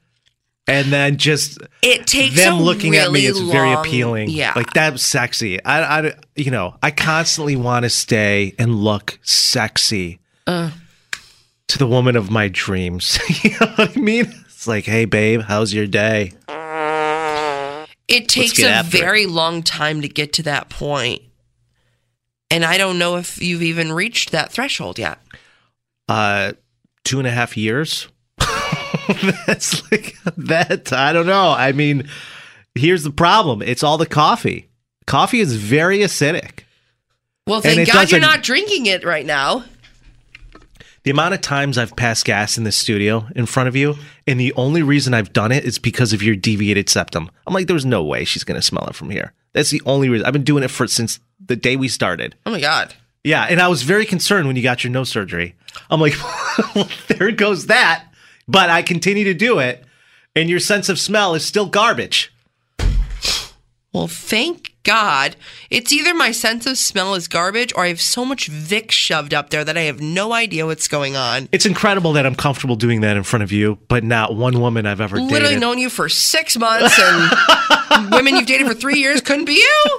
and 0.67 0.93
then 0.93 1.17
just 1.17 1.59
It 1.83 2.07
takes 2.07 2.37
them 2.37 2.61
looking 2.61 2.97
at 2.97 3.11
me 3.11 3.27
it's 3.27 3.39
is 3.39 3.51
very 3.51 3.73
appealing. 3.73 4.31
Yeah, 4.31 4.53
Like 4.57 4.73
that's 4.73 5.03
sexy. 5.03 5.63
I 5.65 6.01
I 6.09 6.15
you 6.37 6.51
know, 6.51 6.77
I 6.83 6.91
constantly 6.91 7.57
want 7.57 7.85
to 7.85 7.91
stay 7.91 8.55
and 8.59 8.75
look 8.75 9.19
sexy 9.23 10.21
Uh. 10.47 10.71
to 11.69 11.79
the 11.79 11.87
woman 11.87 12.17
of 12.17 12.31
my 12.31 12.49
dreams. 12.49 13.19
you 13.45 13.51
know 13.61 13.67
what 13.77 13.97
I 13.97 14.01
mean? 14.01 14.33
It's 14.47 14.67
like, 14.67 14.85
"Hey 14.87 15.05
babe, 15.05 15.43
how's 15.43 15.73
your 15.73 15.87
day?" 15.87 16.33
It 18.09 18.29
takes 18.29 18.59
a 18.63 18.69
after 18.69 18.97
it. 18.97 19.01
very 19.01 19.27
long 19.27 19.63
time 19.63 20.03
to 20.03 20.09
get 20.09 20.33
to 20.35 20.43
that 20.45 20.71
point. 20.71 21.23
And 22.51 22.65
I 22.65 22.79
don't 22.79 22.99
know 22.99 23.17
if 23.17 23.41
you've 23.43 23.63
even 23.63 23.93
reached 23.93 24.33
that 24.33 24.51
threshold 24.51 24.99
yet. 24.99 25.21
Uh 26.09 26.53
two 27.05 27.19
and 27.19 27.29
a 27.29 27.31
half 27.31 27.57
years. 27.57 28.09
That's 29.47 29.91
like 29.91 30.17
that. 30.37 30.93
I 30.93 31.13
don't 31.13 31.27
know. 31.27 31.51
I 31.51 31.73
mean, 31.73 32.09
here's 32.75 33.05
the 33.05 33.11
problem. 33.11 33.63
It's 33.63 33.83
all 33.83 33.99
the 33.99 34.07
coffee. 34.07 34.69
Coffee 35.07 35.41
is 35.41 35.57
very 35.57 35.99
acidic. 35.99 36.61
Well, 37.47 37.63
thank 37.63 37.91
God 37.91 38.11
you're 38.11 38.21
not 38.21 38.43
drinking 38.43 38.87
it 38.87 39.05
right 39.05 39.25
now. 39.25 39.65
The 41.09 41.13
amount 41.13 41.33
of 41.33 41.41
times 41.41 41.79
I've 41.79 41.97
passed 41.97 42.27
gas 42.27 42.59
in 42.59 42.65
the 42.65 42.71
studio 42.71 43.29
in 43.35 43.47
front 43.47 43.67
of 43.67 43.75
you, 43.75 43.97
and 44.27 44.39
the 44.39 44.53
only 44.57 44.83
reason 44.83 45.15
I've 45.15 45.33
done 45.33 45.53
it 45.53 45.65
is 45.65 45.79
because 45.79 46.13
of 46.13 46.23
your 46.23 46.37
deviated 46.37 46.91
septum. 46.91 47.31
I'm 47.47 47.55
like, 47.55 47.67
there's 47.67 47.87
no 47.87 48.05
way 48.05 48.25
she's 48.27 48.45
gonna 48.45 48.61
smell 48.61 48.87
it 48.89 48.95
from 48.95 49.09
here. 49.09 49.33
That's 49.55 49.71
the 49.71 49.81
only 49.87 50.11
reason. 50.11 50.27
I've 50.27 50.35
been 50.35 50.45
doing 50.45 50.65
it 50.65 50.71
for 50.71 50.87
since 50.87 51.19
the 51.43 51.57
day 51.57 51.77
we 51.77 51.89
started. 51.89 52.35
Oh 52.45 52.51
my 52.51 52.61
God. 52.61 52.93
Yeah, 53.25 53.45
and 53.45 53.59
I 53.59 53.69
was 53.69 53.85
very 53.85 54.05
concerned 54.05 54.49
when 54.49 54.57
you 54.57 54.63
got 54.63 54.85
your 54.85 54.91
nose 54.91 55.09
surgery. 55.09 55.55
I'm 55.89 55.99
like, 55.99 56.13
well, 56.75 56.91
there 57.09 57.31
goes 57.31 57.69
that. 57.69 58.05
But 58.47 58.69
I 58.69 58.83
continue 58.83 59.25
to 59.25 59.33
do 59.33 59.61
it, 59.61 59.83
and 60.37 60.51
your 60.51 60.61
sense 60.61 60.91
of 60.91 61.01
smell 61.01 61.35
is 61.35 61.43
still 61.43 61.71
garbage. 61.71 62.31
Well, 63.95 64.09
thank 64.09 64.75
God. 64.89 65.37
It's 65.69 65.93
either 65.93 66.15
my 66.15 66.33
sense 66.33 66.65
of 66.65 66.79
smell 66.79 67.15
is 67.15 67.29
garbage 67.29 67.75
or 67.77 67.85
I 67.85 67.89
have 67.89 68.01
so 68.01 68.25
much 68.25 68.51
Vicks 68.51 68.93
shoved 68.93 69.35
up 69.35 69.51
there 69.51 69.63
that 69.63 69.77
I 69.77 69.83
have 69.83 70.01
no 70.01 70.33
idea 70.33 70.65
what's 70.65 70.89
going 70.89 71.15
on. 71.15 71.49
It's 71.53 71.67
incredible 71.67 72.15
that 72.15 72.25
I'm 72.25 72.35
comfortable 72.35 72.75
doing 72.75 73.03
that 73.03 73.17
in 73.19 73.23
front 73.23 73.43
of 73.43 73.53
you, 73.53 73.79
but 73.89 74.03
not 74.03 74.35
one 74.35 74.61
woman 74.61 74.87
I've 74.87 75.03
ever 75.03 75.21
Literally 75.21 75.41
dated. 75.49 75.61
known 75.61 75.79
you 75.79 75.91
for 75.91 76.09
six 76.09 76.57
months 76.57 76.99
and 76.99 78.11
women 78.13 78.37
you've 78.37 78.47
dated 78.47 78.67
for 78.67 78.75
three 78.75 78.99
years 78.99 79.21
couldn't 79.21 79.45
be 79.45 79.55
you. 79.57 79.97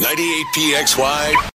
98 0.00 0.46
PXY. 0.56 1.50